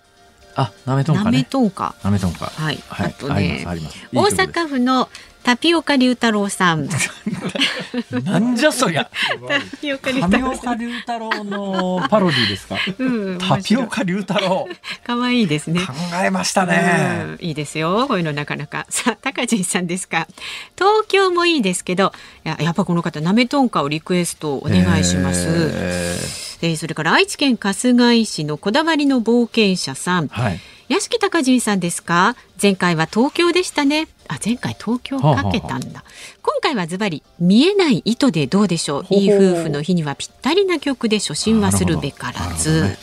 [0.56, 1.94] あ、なめとんか、ね、なめとんか。
[2.02, 2.46] なめとんか。
[2.46, 2.78] はい。
[2.88, 3.64] はい、あとね、
[4.12, 5.08] 大阪府の
[5.42, 6.86] タピオカ龍太郎さん。
[8.24, 9.10] なんじゃそりゃ。
[9.48, 12.76] タピオカ龍太郎のパロディですか？
[12.98, 13.04] う
[13.36, 14.68] ん、タピオカ龍太郎。
[15.06, 15.80] 可愛いですね。
[15.80, 17.46] 考えましたね、うん。
[17.46, 18.06] いいですよ。
[18.06, 18.84] こういうのなかなか。
[18.90, 20.28] さあ、高地さんですか？
[20.76, 22.12] 東京もいいですけど、
[22.44, 25.46] ややっぱこの方なめとんかをリクエストお願いします。
[25.48, 30.28] えー、えー、それから愛知県春日井市のこだわりの冒険者さん。
[30.28, 30.60] はい。
[30.88, 32.34] 屋敷隆人さんですか？
[32.60, 34.08] 前回は東京でしたね。
[34.26, 36.04] あ前回東京かけたんだ、はあはあ、
[36.42, 39.06] 今回はズバリ見えない糸でどうでしょう？
[39.14, 42.98] いい夫婦の日にはぴったりな曲で初心はするべからず、ね。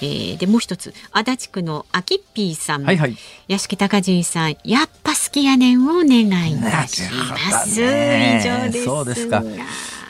[0.00, 0.94] えー、でもう一つ。
[1.10, 3.16] 足立区のあきっぴーさん、はいはい、
[3.48, 8.84] 屋敷隆人さんやっぱ好きやねんをお願いいたします、ね、以上です。
[8.84, 9.42] そうですか、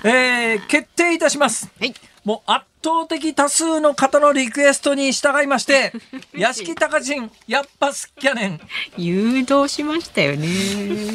[0.05, 1.95] えー、決定いたします、はい
[2.27, 5.93] もう圧倒的多数の方のリクエストに従いまして、
[6.37, 8.61] 屋敷隆人、やっぱ好きやねん。
[8.99, 10.49] 誘導しましたよね。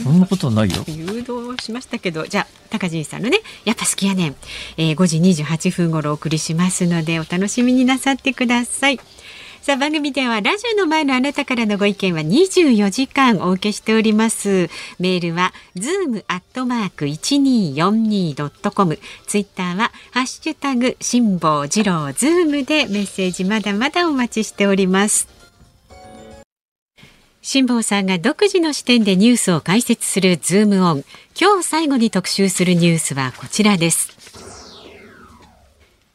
[0.03, 0.85] そんなことないよ。
[0.87, 4.35] 誘導しましたけど、じゃあ、たかじんさんのね、やっぱ好きやねん。
[4.77, 8.99] えー、5時28分頃お送りしますので、お楽しみになさってください。
[9.61, 14.71] さあ番組ではラジオの前のあなたからのご意見は24時間お受けしております。
[14.97, 18.97] メールはズームアットマーク 1242.com
[19.27, 25.27] ツイッターはハッシュタグ辛坊治郎ズームでメッセージまだまだお待ちしております。
[27.43, 31.03] 辛坊さんが独自の視点でニュースを解説するズームオン。
[31.39, 34.20] 今日最後に特集するニュースはこちらです。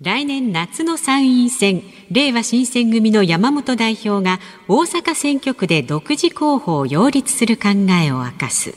[0.03, 7.69] 来年夏の参院選、れいわ新選組の山本代表が大阪選挙区で独自候補を擁立する考
[8.03, 8.75] えを明かす。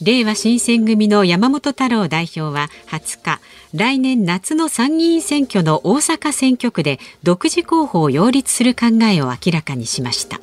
[0.00, 3.40] 令和新選組の山本太郎代表は20日
[3.74, 10.40] 来年夏の参議院選挙の大阪選挙区で独自候補を擁立する考えを明らかにしました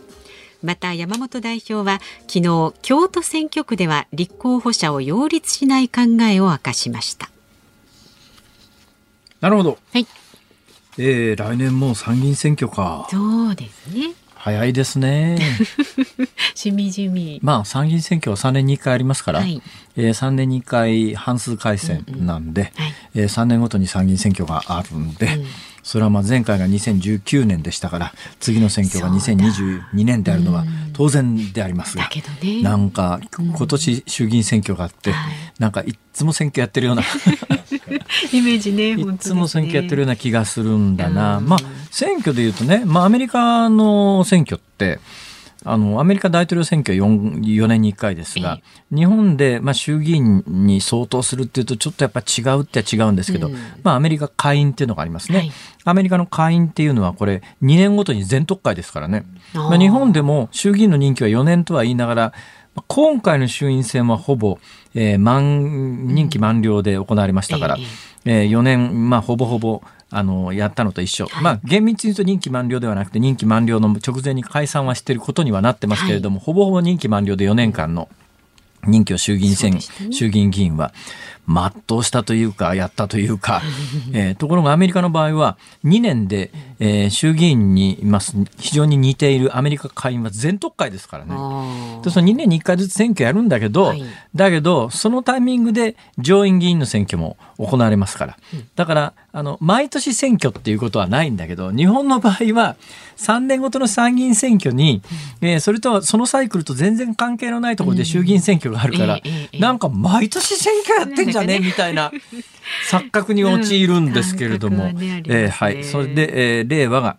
[0.61, 7.29] また山本代表は昨日京都選挙区では立候補者を擁立しない考えを明かしました。
[9.41, 10.05] なるほど、はい。
[10.97, 13.07] えー、来年も参議院選挙か。
[13.09, 14.13] そうですね。
[14.35, 15.37] 早いですね。
[16.55, 17.39] しみじみ。
[17.41, 19.61] まあ参議院選挙は3年に1回ありますから、はい、
[19.95, 22.83] えー、3年に1回半数改選なんで、うんうん。
[22.83, 25.45] はい、えー、3年ごとに参議院選挙があるんで、うん、
[25.89, 30.63] それはまあ前回が2019年でしたから次の選挙が2022年であるのは
[30.93, 32.07] 当然でありますが、
[32.43, 35.15] ね、なんか今年衆議院選挙があって、うん、
[35.57, 37.01] なんかいつも選挙やってるような
[38.31, 41.59] イメージね いつも選挙やってるような気がするんだな、まあ
[41.89, 44.99] 選挙でいうとね、まあ、アメリカの選挙って
[45.65, 48.59] あのアメリカ大統領選挙は 4, 4年に1回ですが、
[48.91, 55.51] 日本で、まあ、衆議院に相当するっていうとちょっとやっぱ違うって違うんですけど、うん、まあ、アメリカ下院っていうのがありますね、はい、
[55.83, 62.33] アメリカの下院っていうのはこれ2年ごとに全特会ですからね、まあ、日本でも衆議院の任期は4年とは言いながら
[62.87, 64.59] 今回の衆院選はほぼ、
[64.93, 67.77] えー、満任期満了で行われましたから、
[68.25, 69.81] えー、4年、まあ、ほぼほぼ
[70.11, 78.09] あのやったのと一緒、まあ、厳密に言うと任期満了ではなくて任期満了の直前に解散はしていることにはなってますけれども、はい、ほぼほぼ任期満了で4年間の
[78.85, 79.81] 任期を衆議院選、ね、
[80.11, 80.93] 衆議院議員は
[81.49, 83.61] 全うしたというかやったというか、
[84.13, 88.35] えー、ところがアメリカの場合は2年で、えー、衆議院にいます。
[88.59, 91.31] 非常に似ているアメリカ下院は全特会ですからね。
[92.03, 94.03] でその2年に1回ずつ選挙やるんだけど、はい、
[94.35, 98.37] だけどそのタイミングで上院議員の選挙も行われますから。
[98.75, 102.77] だからあの毎年選挙っていうことはないんだけど日本の場合は
[103.17, 105.01] 3年ごとの参議院選挙に、
[105.41, 109.19] えー、それとはそのサイクルと全然関係のないところで衆議院選挙があるから、
[109.59, 111.59] なんか毎年選挙やってんじゃね？
[111.63, 112.11] みたいな
[112.89, 114.91] 錯覚に陥るんですけれども、
[115.27, 117.17] えはい、それで、えー、令和が。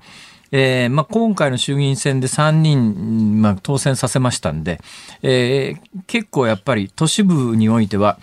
[0.52, 4.80] えーまあ、今回の衆議院選で3人、まあ、当選させましたんで、
[5.22, 8.18] えー、結構やっぱり都市部においては、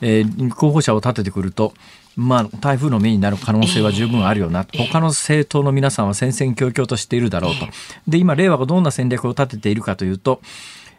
[0.00, 1.74] えー、候補者を立ててくると、
[2.16, 7.66] まあ、台風の目になる可能性は十分あるよな、えー、他の政党の皆さんは戦々恐々としているだろうと、
[8.08, 10.40] で今、令和がどんな戦略を立てているかというと、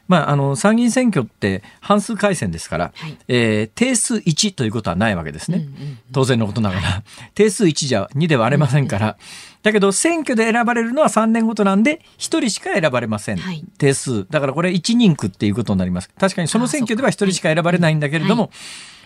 [0.07, 7.03] まあ、あの参議院選挙って半数改選ですから、はい、えー、定数1ということはないわけですね、うんうんうん、当然のことながら。
[7.33, 9.17] 定数1じゃ2で割れませんから、うんうん、
[9.63, 14.27] だけど選挙で選ばれるのは3年ごとなんで1人しか選ばれません、はい、定数。
[14.29, 16.09] だからこれ1人区っていうことになります。
[16.19, 18.51] 確かにその選挙では1人しか選ばれないんだけれども、はい。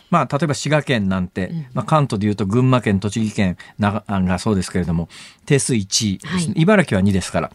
[0.10, 5.08] まあ、例えば滋賀県なんて、まあ、関東でいうと群馬県、栃木県がそうですけれども、
[5.46, 7.52] 定数1ですね、はい、茨城は2ですから。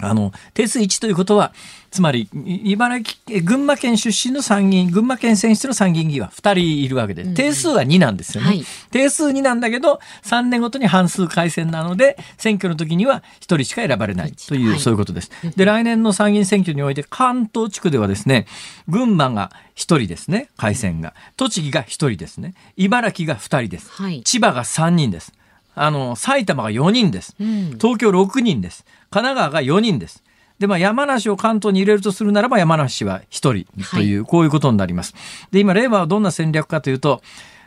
[0.00, 1.52] あの、定数1ということは、
[1.90, 8.48] つまり、茨城、群馬県出身の参議院、群馬県選出の参議院議員は2人いるわけで、定数は2なんですよね。
[8.48, 15.30] はい、定数2なんだけど、3年ごとに半数改選なので、選挙の時には1人しか選ばれないという、はい、そういうことです。
[15.56, 18.46] で、来年の参議院選挙において、関東地区ではですね、
[18.88, 21.14] 群馬が1人ですね、改選が。
[21.38, 22.54] 栃木が1人ですね。
[22.76, 23.90] 茨城が2人です。
[23.90, 25.32] はい、千葉が3人です。
[25.78, 27.36] あの、埼玉が4人です。
[27.38, 28.84] 東京6人です。
[29.10, 30.22] 神奈川が4人です。
[30.58, 35.14] で、まあ、山梨を関東に入れるとするならば山梨は1人という、こういうことになります。
[35.50, 37.22] で、今、令和はどんな戦略かというと、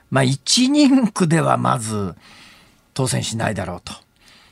[0.10, 2.16] まあ、1人区ではまず
[2.94, 3.94] 当選しないだろうと。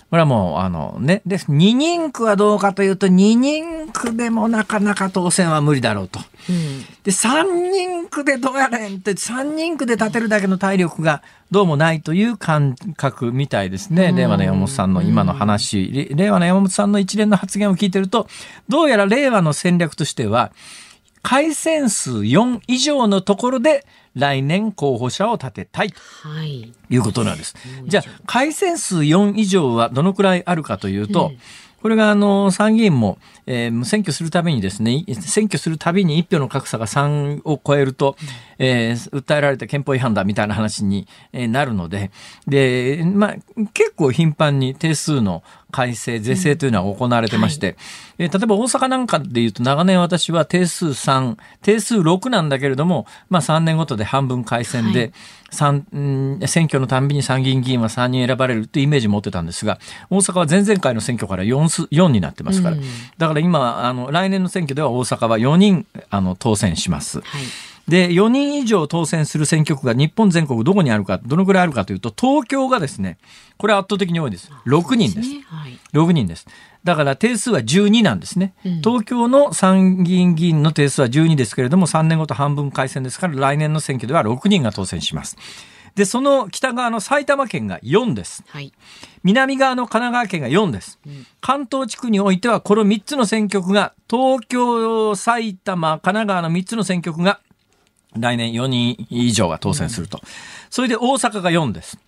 [0.09, 6.21] これはもう、あのね、で、2人区はどうかというと、2人区でもなかなか当選は無理だろうと。
[6.49, 14.13] うん、で、3人区でどうやれんって、3人区で立てるだけの体力がどうもないという感覚みたいですね。
[14.13, 18.27] 令和の山本さんの今の話、令和の山本さんの一連の発言を聞いてると、
[18.69, 20.53] どうやら令和の戦略としては、
[21.21, 23.85] 改選数4以上のところで
[24.17, 26.01] 来年候補者を立てたいと
[26.43, 26.73] い。
[26.97, 27.55] うことなんです。
[27.55, 31.39] はい、じゃあ改選数4以上はどのくらいあるかというと、うん
[31.81, 38.17] これがあの参議院も、えー、選挙するたびにですね、選挙するたびに一票の格差が3を超えると、
[38.57, 42.11] えー、訴えられた憲法違反だみたいな話になるので、
[42.47, 43.35] で、まあ、
[43.73, 47.83] 結構頻繁に定数の改正、是正というのは行われてまして、うんはい、
[48.19, 55.13] えー、例えば大阪なんかでいうと長年私は定数3、定数6なんだけれども、まあ3年ごとで半分改選で、はい、
[55.51, 55.85] 選
[56.65, 59.79] 挙のたんびに参議院議員は3人選ばれるというイメージを持ってたんですが、
[60.09, 62.83] 大阪は前々回の選挙から 4, 4になってますから、うん、
[63.17, 67.21] だから今、あの、来年の選挙では大阪は4人、あの、当選します。
[67.21, 67.41] はい
[67.87, 73.17] で、4人以上当選する選挙区が日本全国どこにあるか、どのくらいあるかというと、東京がですね、
[73.57, 74.51] これ圧倒的に多いです。
[74.65, 75.29] 6人です。
[75.93, 76.47] 6人です。
[76.87, 78.53] だから定数は12なんですね。
[78.81, 85.35] 東京の参議院議員の定数は12ですけれども、3年ごと半分改選ですから、来年の選挙では6人が当選します。
[85.95, 88.45] で、その北側の埼玉県が4です。
[88.47, 88.71] はい、
[89.21, 90.97] 南側の神奈川県が4です。
[91.05, 97.41] うん、関東地区においては、この3つの選挙区が、東京、埼玉、神奈川の3つの選挙区が、
[98.17, 100.21] 来年4人以上が当選すると。
[100.23, 100.29] うん、
[100.69, 101.99] それで大阪が4です。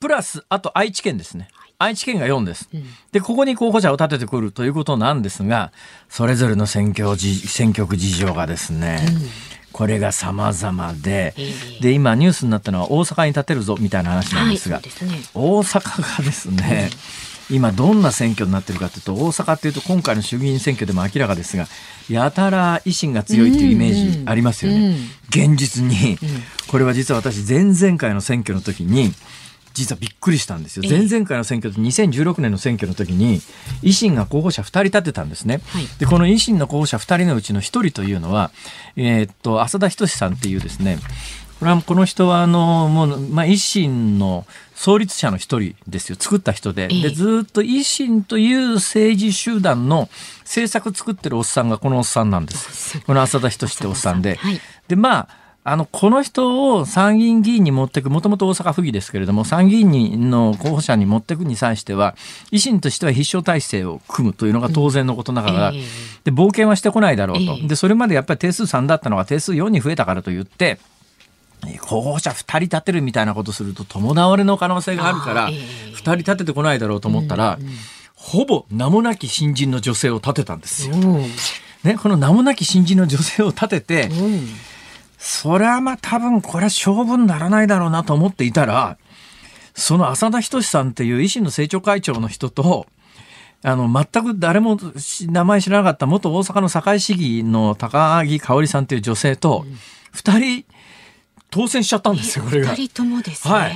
[0.00, 1.48] プラス、あと愛知県ですね。
[1.78, 2.68] 愛知県が4です。
[3.12, 5.72] で、ここに候補者を立ててくるということなんですが、
[6.08, 9.22] それぞれの選挙選挙区事情がですね、うん。
[9.72, 11.34] これが様々で、
[11.82, 16.88] で、今ニュースになったのは大阪に建てるぞみたいな話なんですが、はいすね、大阪がですね、
[17.50, 21.66] 今どんな選挙になってるかというと、大阪っていうと今回の衆議院選挙でも明らかですが、
[22.08, 24.96] やたら維新が強いというイメージありますよね。
[25.28, 26.18] 現実に、
[26.68, 29.12] これは実は私前々回の選挙の時に、
[29.76, 30.84] 実はびっくりしたんですよ。
[30.88, 33.40] 前々回の選挙で2016年の選挙の時に
[33.82, 35.60] 維新が候補者2人立てたんですね。
[35.66, 38.50] はい、でこの維新の候補者2人のうちの1人というのは、
[38.96, 40.98] えー、っと浅田仁さんっていうですね。
[41.58, 46.16] これはこの人はあのもう、まあ、維新の創立者の一人ですよ。
[46.18, 46.88] 作った人で。
[46.88, 50.08] でずっと維新という政治集団の
[50.40, 53.00] 政策作ってるおっさんがこのおっさんなんです。
[53.00, 54.36] この浅田仁っておっさんで。
[54.36, 55.28] はい、でまあ
[55.68, 62.14] あの、この人を参議院議員に持っていく、もともと大阪府議ですけれども、参議院の候補者に持っていくに際しては、
[62.52, 65.80] 維新としては必勝体制を組むというのが当然のことながら、うんえ。
[65.80, 65.82] ー、
[66.26, 67.40] で、冒険はしてこないだろうと。
[67.40, 70.78] えー、で、それまでやっぱり定数3だったのが定数4に増えたからといって、
[71.80, 77.72] 候補者2人立てるみたいなことすると共倒れの可能性があるから、2人立ててこないだろうと思ったら、うんうん、
[78.14, 80.94] ほぼ名もなき新人の女性を立てたんですよ。
[81.82, 84.48] ね、この名もなき新人の女性を立てて、うん
[85.26, 88.96] それはまあ多分これは勝負にならないだろうなと思っていたら、
[89.74, 92.86] その浅田仁さんっていう維新の政調会長の人と、
[93.64, 94.78] あの、全く誰も
[95.28, 99.66] 名前知らなかった元大阪の堺市議の高木香織さんっていう女性と、
[100.12, 100.64] 二人
[101.50, 102.70] 当選しちゃったんですよ、これが。
[102.76, 103.52] 二人ともですね。
[103.52, 103.74] はい。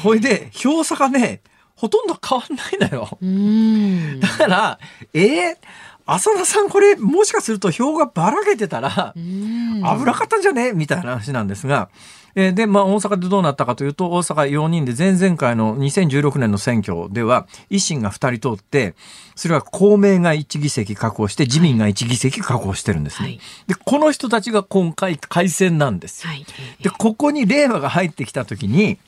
[0.00, 1.40] ほいで、票差がね、
[1.74, 4.20] ほとんど変わんないのよ。
[4.20, 4.78] だから、
[5.12, 5.56] えー、
[6.06, 9.20] 浅田さんこれもしかすると票がばらけてたら危
[10.04, 10.72] なかったんじゃね？
[10.72, 11.88] みたいな話なんですが。
[12.36, 18.96] えで、まあ、大阪でどうなったかというと、大阪4人で前々回の2016年の選挙では、維新が2人通って、
[19.36, 23.28] それは公明が1議席確保して、自民が1議席確保してるんですね。
[23.28, 26.30] はい、で、この人たちが今回改選なんですよ。
[26.30, 26.44] はい、
[26.82, 28.98] で、ここに令和が入ってきたときに、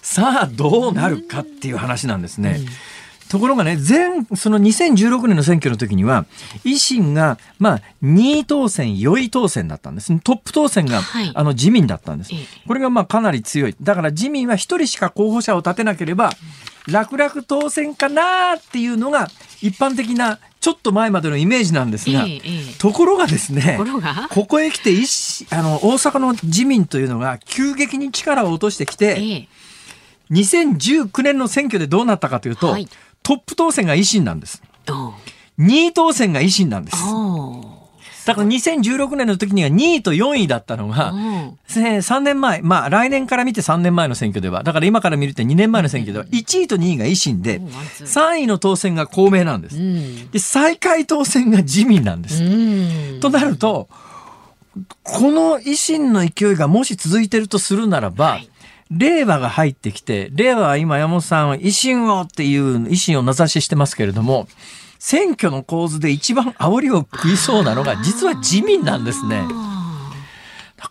[0.00, 2.58] さあどうなるかっていう話なんですね。
[2.60, 2.66] うん
[3.30, 6.26] ところがね、前、その2016年の選挙の時には、
[6.64, 10.18] 維新が、まあ、2位当選、4位当選だったんです。
[10.18, 12.32] トップ当選が、はい、あの、自民だったんです。
[12.66, 13.76] これが、まあ、かなり強い。
[13.80, 16.32] だから、自民は1人しか候補者を立てなければ、
[16.88, 19.28] 楽々当選かなっていうのが、
[19.62, 23.78] 一般的な、ちょっと前までのイメージなんですが、ええ、ところがですね、
[24.30, 24.90] ここへ来て
[25.56, 29.48] あの大阪の自民というのが急激に力を落としてきて、え、
[30.34, 32.88] 2019年の選挙でどうなったかというと、はい
[33.22, 34.62] トップ当選が維新なんです。
[35.58, 36.96] 2位当選が維新なんです。
[38.26, 41.12] だから2016年の時には2位と4位だったのが、
[41.68, 49.76] 3年前、まあ来年から見て3年前の選挙では、だから今から見ると2年前の選挙では、1位と2位が維新で、3位の当選が公明なんです。
[50.30, 53.20] で、最下位当選が自民なんです。
[53.20, 53.88] となると、
[55.02, 58.48] この維新の勢いがもし続いてるとするならば、はい
[58.90, 64.48] 令和が入ってきて、令和は今山本さんは維新をっていう維新を名指ししてますけれども、
[64.98, 69.42] 選挙の構図で一番煽りを食いそうなのが実は自民なんですね。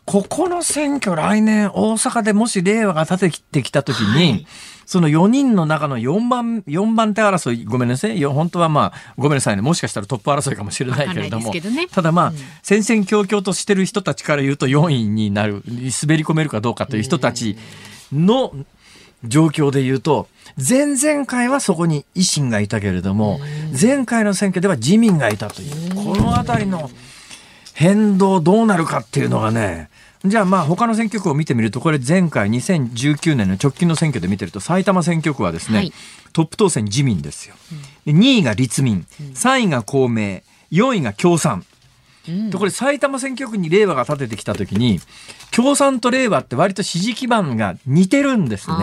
[0.05, 4.47] ここの選挙来年大阪でもし令和が立ててきたときに、はい、
[4.85, 8.23] その4人の中の4番、4番手争い、ごめんなさい。
[8.23, 9.61] 本当はまあ、ごめんなさいね。
[9.61, 11.51] もしかしたらトップ争いかもしれないけれども。
[11.51, 17.57] ね、ただまあ、うん、戦々恐々としてる人たちから言うと4位になる、滑り込めるかどうかという人たち
[18.11, 18.53] の
[19.23, 20.27] 状況で言うと、
[20.57, 23.39] 前々回はそこに維新がいたけれども、
[23.79, 26.89] 前回の選挙では自民がいたという、この辺りの
[27.79, 29.89] 変動どうなるかっていうのがね、
[30.25, 35.93] じゃあまあ他の選挙区を見てみるとこれ前回2019年の直近の選挙で見てると埼玉選挙区はですね、はい、
[36.33, 37.55] トップ当選自民ですよ、
[38.05, 40.41] うん、2位が立民3位が公明
[40.73, 41.65] 4位が共産、
[42.27, 44.99] うん、これ埼玉選挙区に令和が立ててきた時に
[45.51, 48.75] 共産と令和って割と支持基盤が似てるんですね。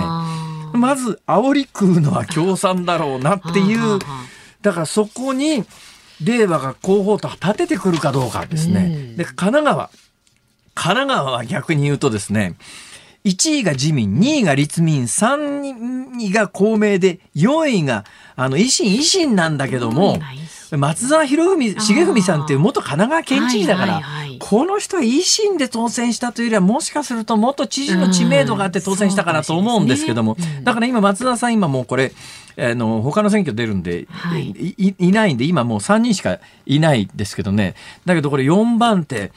[0.72, 3.98] まず煽り食うのは共産だろうなっていう。
[4.62, 5.64] だからそこに
[6.22, 9.90] 令和が候補と立ててくるかどうかですね、うん、で神奈川。
[10.74, 12.54] 神奈川は逆に言うとですね、
[13.24, 18.04] 1位が自民、2位が立民、3位が公明で、4位が、
[18.36, 20.18] あの、維新、維新なんだけども、
[20.70, 24.02] 松沢博文、重文さんっていう元神奈川県知事だから、
[24.38, 32.12] この人は維新で当選したというよりは、もしかすると元知事の知名度があって当選したかなと思うんですけども、だから今松沢さん今もうこれ、
[32.58, 37.74] あの他の選挙出るんで、はい、いいないんで今もう3人しかいないですけどね。
[38.06, 39.30] だけどこれ4番手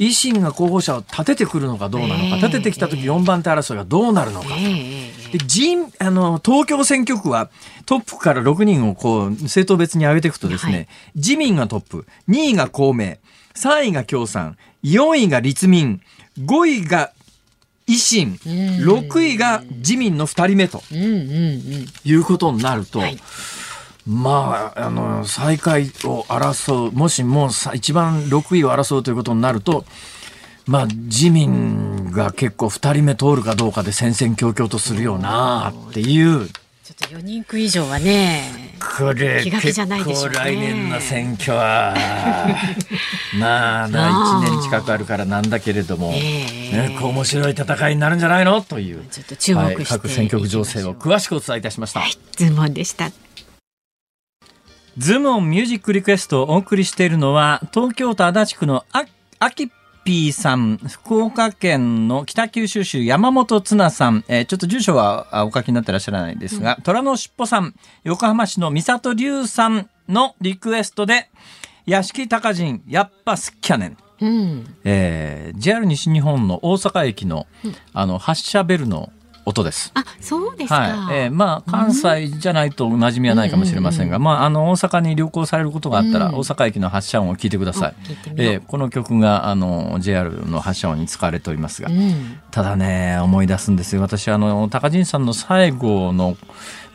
[0.00, 4.54] 維新が候補者を立ててくるのかどうなのか、立ててきた時4番手争いがどうなるのかと。
[4.54, 7.50] で人あの東京選挙区は
[7.84, 13.18] トップから6人をこう政党別に上げていくとですね、はい、自民がトップ2位が公明
[13.54, 16.00] 3位が共産4位が立民
[16.38, 17.12] 5位が
[17.86, 20.80] 維新、6位が自民の2人目と
[22.04, 23.18] いうことになると、はい
[24.06, 29.84] まあ、あの、最下位を争う、もしもう一番6位を争うということになると、
[30.66, 36.48] まあ、自民が結構2人目通るかどうかで戦々恐々とするよなっていう。
[36.90, 41.94] ちょっと4人区以上はね、これ、気が気じゃないでしょう、ね、来年の選挙は、
[43.38, 48.60] まあ、1年近くあるからなんだけれども、えー、ね、こう面白い戦いになるんじゃないの？
[48.60, 52.00] という、ちょっと注目して、はい、各選挙区情勢を詳しくお伝えいたしました。
[52.00, 53.10] はい、ズモンでした。
[55.00, 59.06] ズームオンミュージックリクエストをお送りしているのは、東京都足立区のあ
[59.38, 59.70] あき
[60.04, 67.74] ピーさん、福岡県の北九州市山本綱さん、えー、ちょっと住所はお書きになってらっしゃらないですが、うん、虎のしっぽさん、
[68.04, 71.30] 横浜市の三里龍さんのリクエストで、
[71.86, 73.96] 屋敷高人、やっぱすっきゃねん。
[74.20, 77.46] うん、えー、JR 西日本の大阪駅の,、
[77.94, 79.10] あの発車ベルの
[79.44, 79.90] 音です。
[79.94, 80.80] あ、そうですか。
[80.80, 87.94] はい、えー、まあ関西じゃないと馴染みはないかもしれませんが、まああの大阪に旅行されることがあったら、うん、大阪駅の発車音を聞いてください。
[88.36, 94.02] えー、この曲があの JR の発車音に使われておりますが、うん、ただね思い出すんですよ。
[94.02, 96.36] 私あの高陣さんの最後の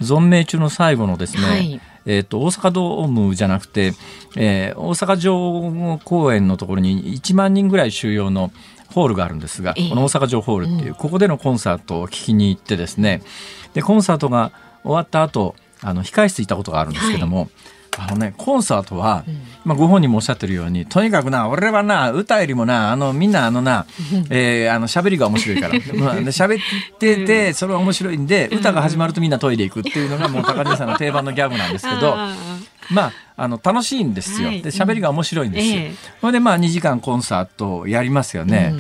[0.02, 1.44] 存命中の最後のですね。
[1.44, 3.94] はいえーと、大阪ドームじゃなくて、
[4.36, 8.52] えー、大阪城公園のところに1万人ぐらい収容の
[8.94, 13.22] ホールがあるんですが、えー、この大阪城ホールっていう、うん、ここでのコンサートを聞きに行ってですね。
[13.74, 14.52] でコンサートが
[14.84, 17.50] 終わった後あの控室行ったことがあるんですけども、はい
[17.98, 23.86] あのね、コンサートは、うん、まあ、ご本人もおっしゃってるように、とにかくな、俺はな、歌よりもな、あの、みんなあのな、
[24.30, 25.74] えー、あの、喋りが面白いから。
[25.96, 32.18] まあ、喋ってて、それは面白いんで、歌が始まるとみんなトイレ行くっていうのが、もう高根さんの定番のギャグなんですけど、
[32.92, 34.50] まあ、あの、楽しいんですよ。
[34.52, 35.82] で、喋りが面白いんですよ。
[36.22, 38.74] それで、まあ、2時間コンサートやりますよね。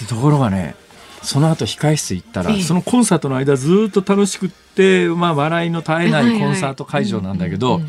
[0.00, 0.74] でところがね、
[1.22, 7.80] その後控室行ったら、そのコンサートの間ずっと楽しくって、まあ、笑いの絶えないコンサート会場なんだけど、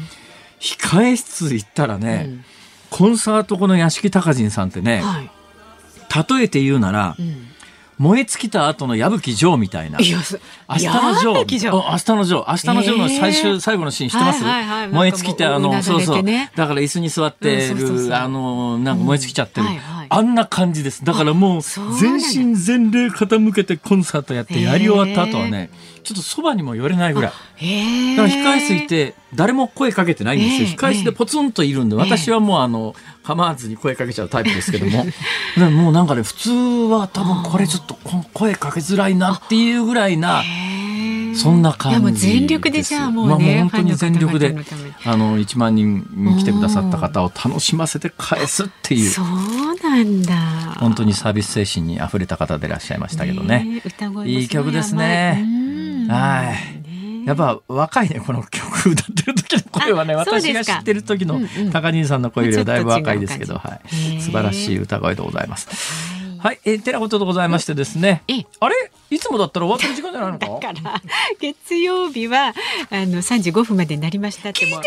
[0.60, 2.46] 控え室行ったらね、うん、
[2.90, 5.30] コンサートこの屋敷隆人さんってね、はい、
[6.38, 7.48] 例えて言うなら、うん、
[7.98, 10.00] 燃え尽きた後の矢吹城みたいな。
[10.00, 11.34] 明日の城。
[11.34, 12.46] 明日の城。
[12.48, 16.24] 明日の城の最終、えー、最後のシーン知ってます、はいはいはい、燃え尽きて、あの、そうそう。
[16.24, 19.68] だから椅子に座ってる、あの、なんか燃え尽きちゃってる。
[19.68, 21.04] はいはいあんな感じです。
[21.04, 21.62] だからもう、
[22.00, 25.70] 全身全霊傾けてコンサートやってやり終わった後はね、
[26.04, 27.32] ちょっとそばにも寄れないぐらい。
[28.16, 30.78] だから控室いて、誰も声かけてないんですよ。
[30.78, 35.06] 控室でポツンといるんで、私はもうあの、構わずに声かけちゃうタイプですけども。
[35.72, 37.98] もうなんかね、普通は多分これちょっと
[38.34, 40.44] 声かけづらいなっていうぐらいな、
[41.36, 44.56] そんな感じ全力でじゃあもうね、まあ、本当に全力で
[45.06, 46.04] あの1万人
[46.38, 49.10] 来てくださった方を楽しませて返すっていう。
[49.10, 49.26] そう
[49.84, 50.36] なんだ。
[50.80, 53.82] 本当にサービス精神にあふれた方でいらっしゃいましたけどね。
[54.26, 55.46] いい曲ですね。
[56.10, 56.86] はい。
[57.26, 61.40] やっぱ若いねこの曲歌ってる時の声はね私が知ってる時の
[61.74, 66.15] 高兄さんの声よりはだいぶ若いですけど、はい、素晴らしい歌声でございます。
[66.46, 68.22] はい、えー、てなことでございましてですね。
[68.60, 68.76] あれ？
[69.10, 70.46] いつもだったら終わってる時間じゃないのか？
[70.46, 71.02] だから
[71.40, 72.54] 月曜日は
[72.92, 74.84] あの三時五分までになりましたってもいい加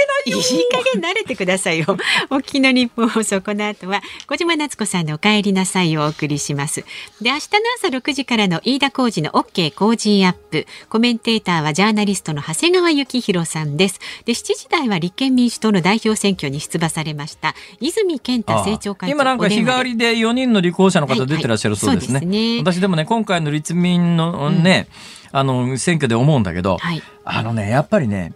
[1.00, 1.86] 減慣れてくださいよ。
[2.30, 6.84] お聞きの日本放送この後は小島夏子さんのお帰りなさいをお送りします。
[7.20, 10.64] で明日の朝六時からの飯田浩二の OK 工事アップ。
[10.88, 13.98] コメンテーターはジャーナリストの長谷川幸宏さんです。
[14.24, 22.18] で七時台は立憲民主党の代表選挙に出馬されました泉健太政調会長今なんか日替わりで四人の立候補者の方出てらっしゃるそうですね。
[22.18, 22.72] はいはい、すね。
[22.74, 24.88] 私でもね今回の立民のね、
[25.32, 25.40] うん。
[25.40, 28.32] あの、選挙で思うんだけど、はい、あのね、やっぱりね、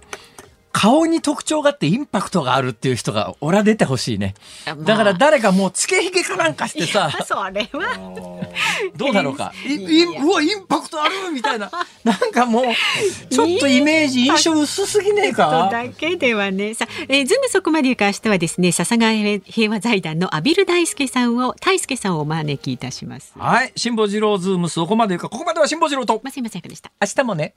[0.72, 4.34] 顔に特徴があってインパクトがあるっていう人が俺は出てほしいね。
[4.84, 7.10] だから誰かもうつけひげかなんかしてさ。
[7.24, 8.50] それは。
[8.96, 9.52] どうだろうか。
[9.66, 11.70] いいうわ、インパクトあるみたいな。
[12.04, 12.64] なんかもう、
[13.30, 15.68] ちょっとイメージ、印象薄すぎねえか？
[15.70, 16.74] だけではね。
[16.74, 19.12] さえー、ズームそこまで言うか明日はですね、笹川
[19.44, 23.32] 平和財団の畔蒜泰助さんを、泰助さんをお招きいたします。
[23.38, 23.72] はい。
[23.76, 26.20] 辛坊治郎ズームそこまで言うか、ここまでは辛坊治郎と。
[26.24, 26.90] 増山さやかでした。
[27.00, 27.54] 明日もね。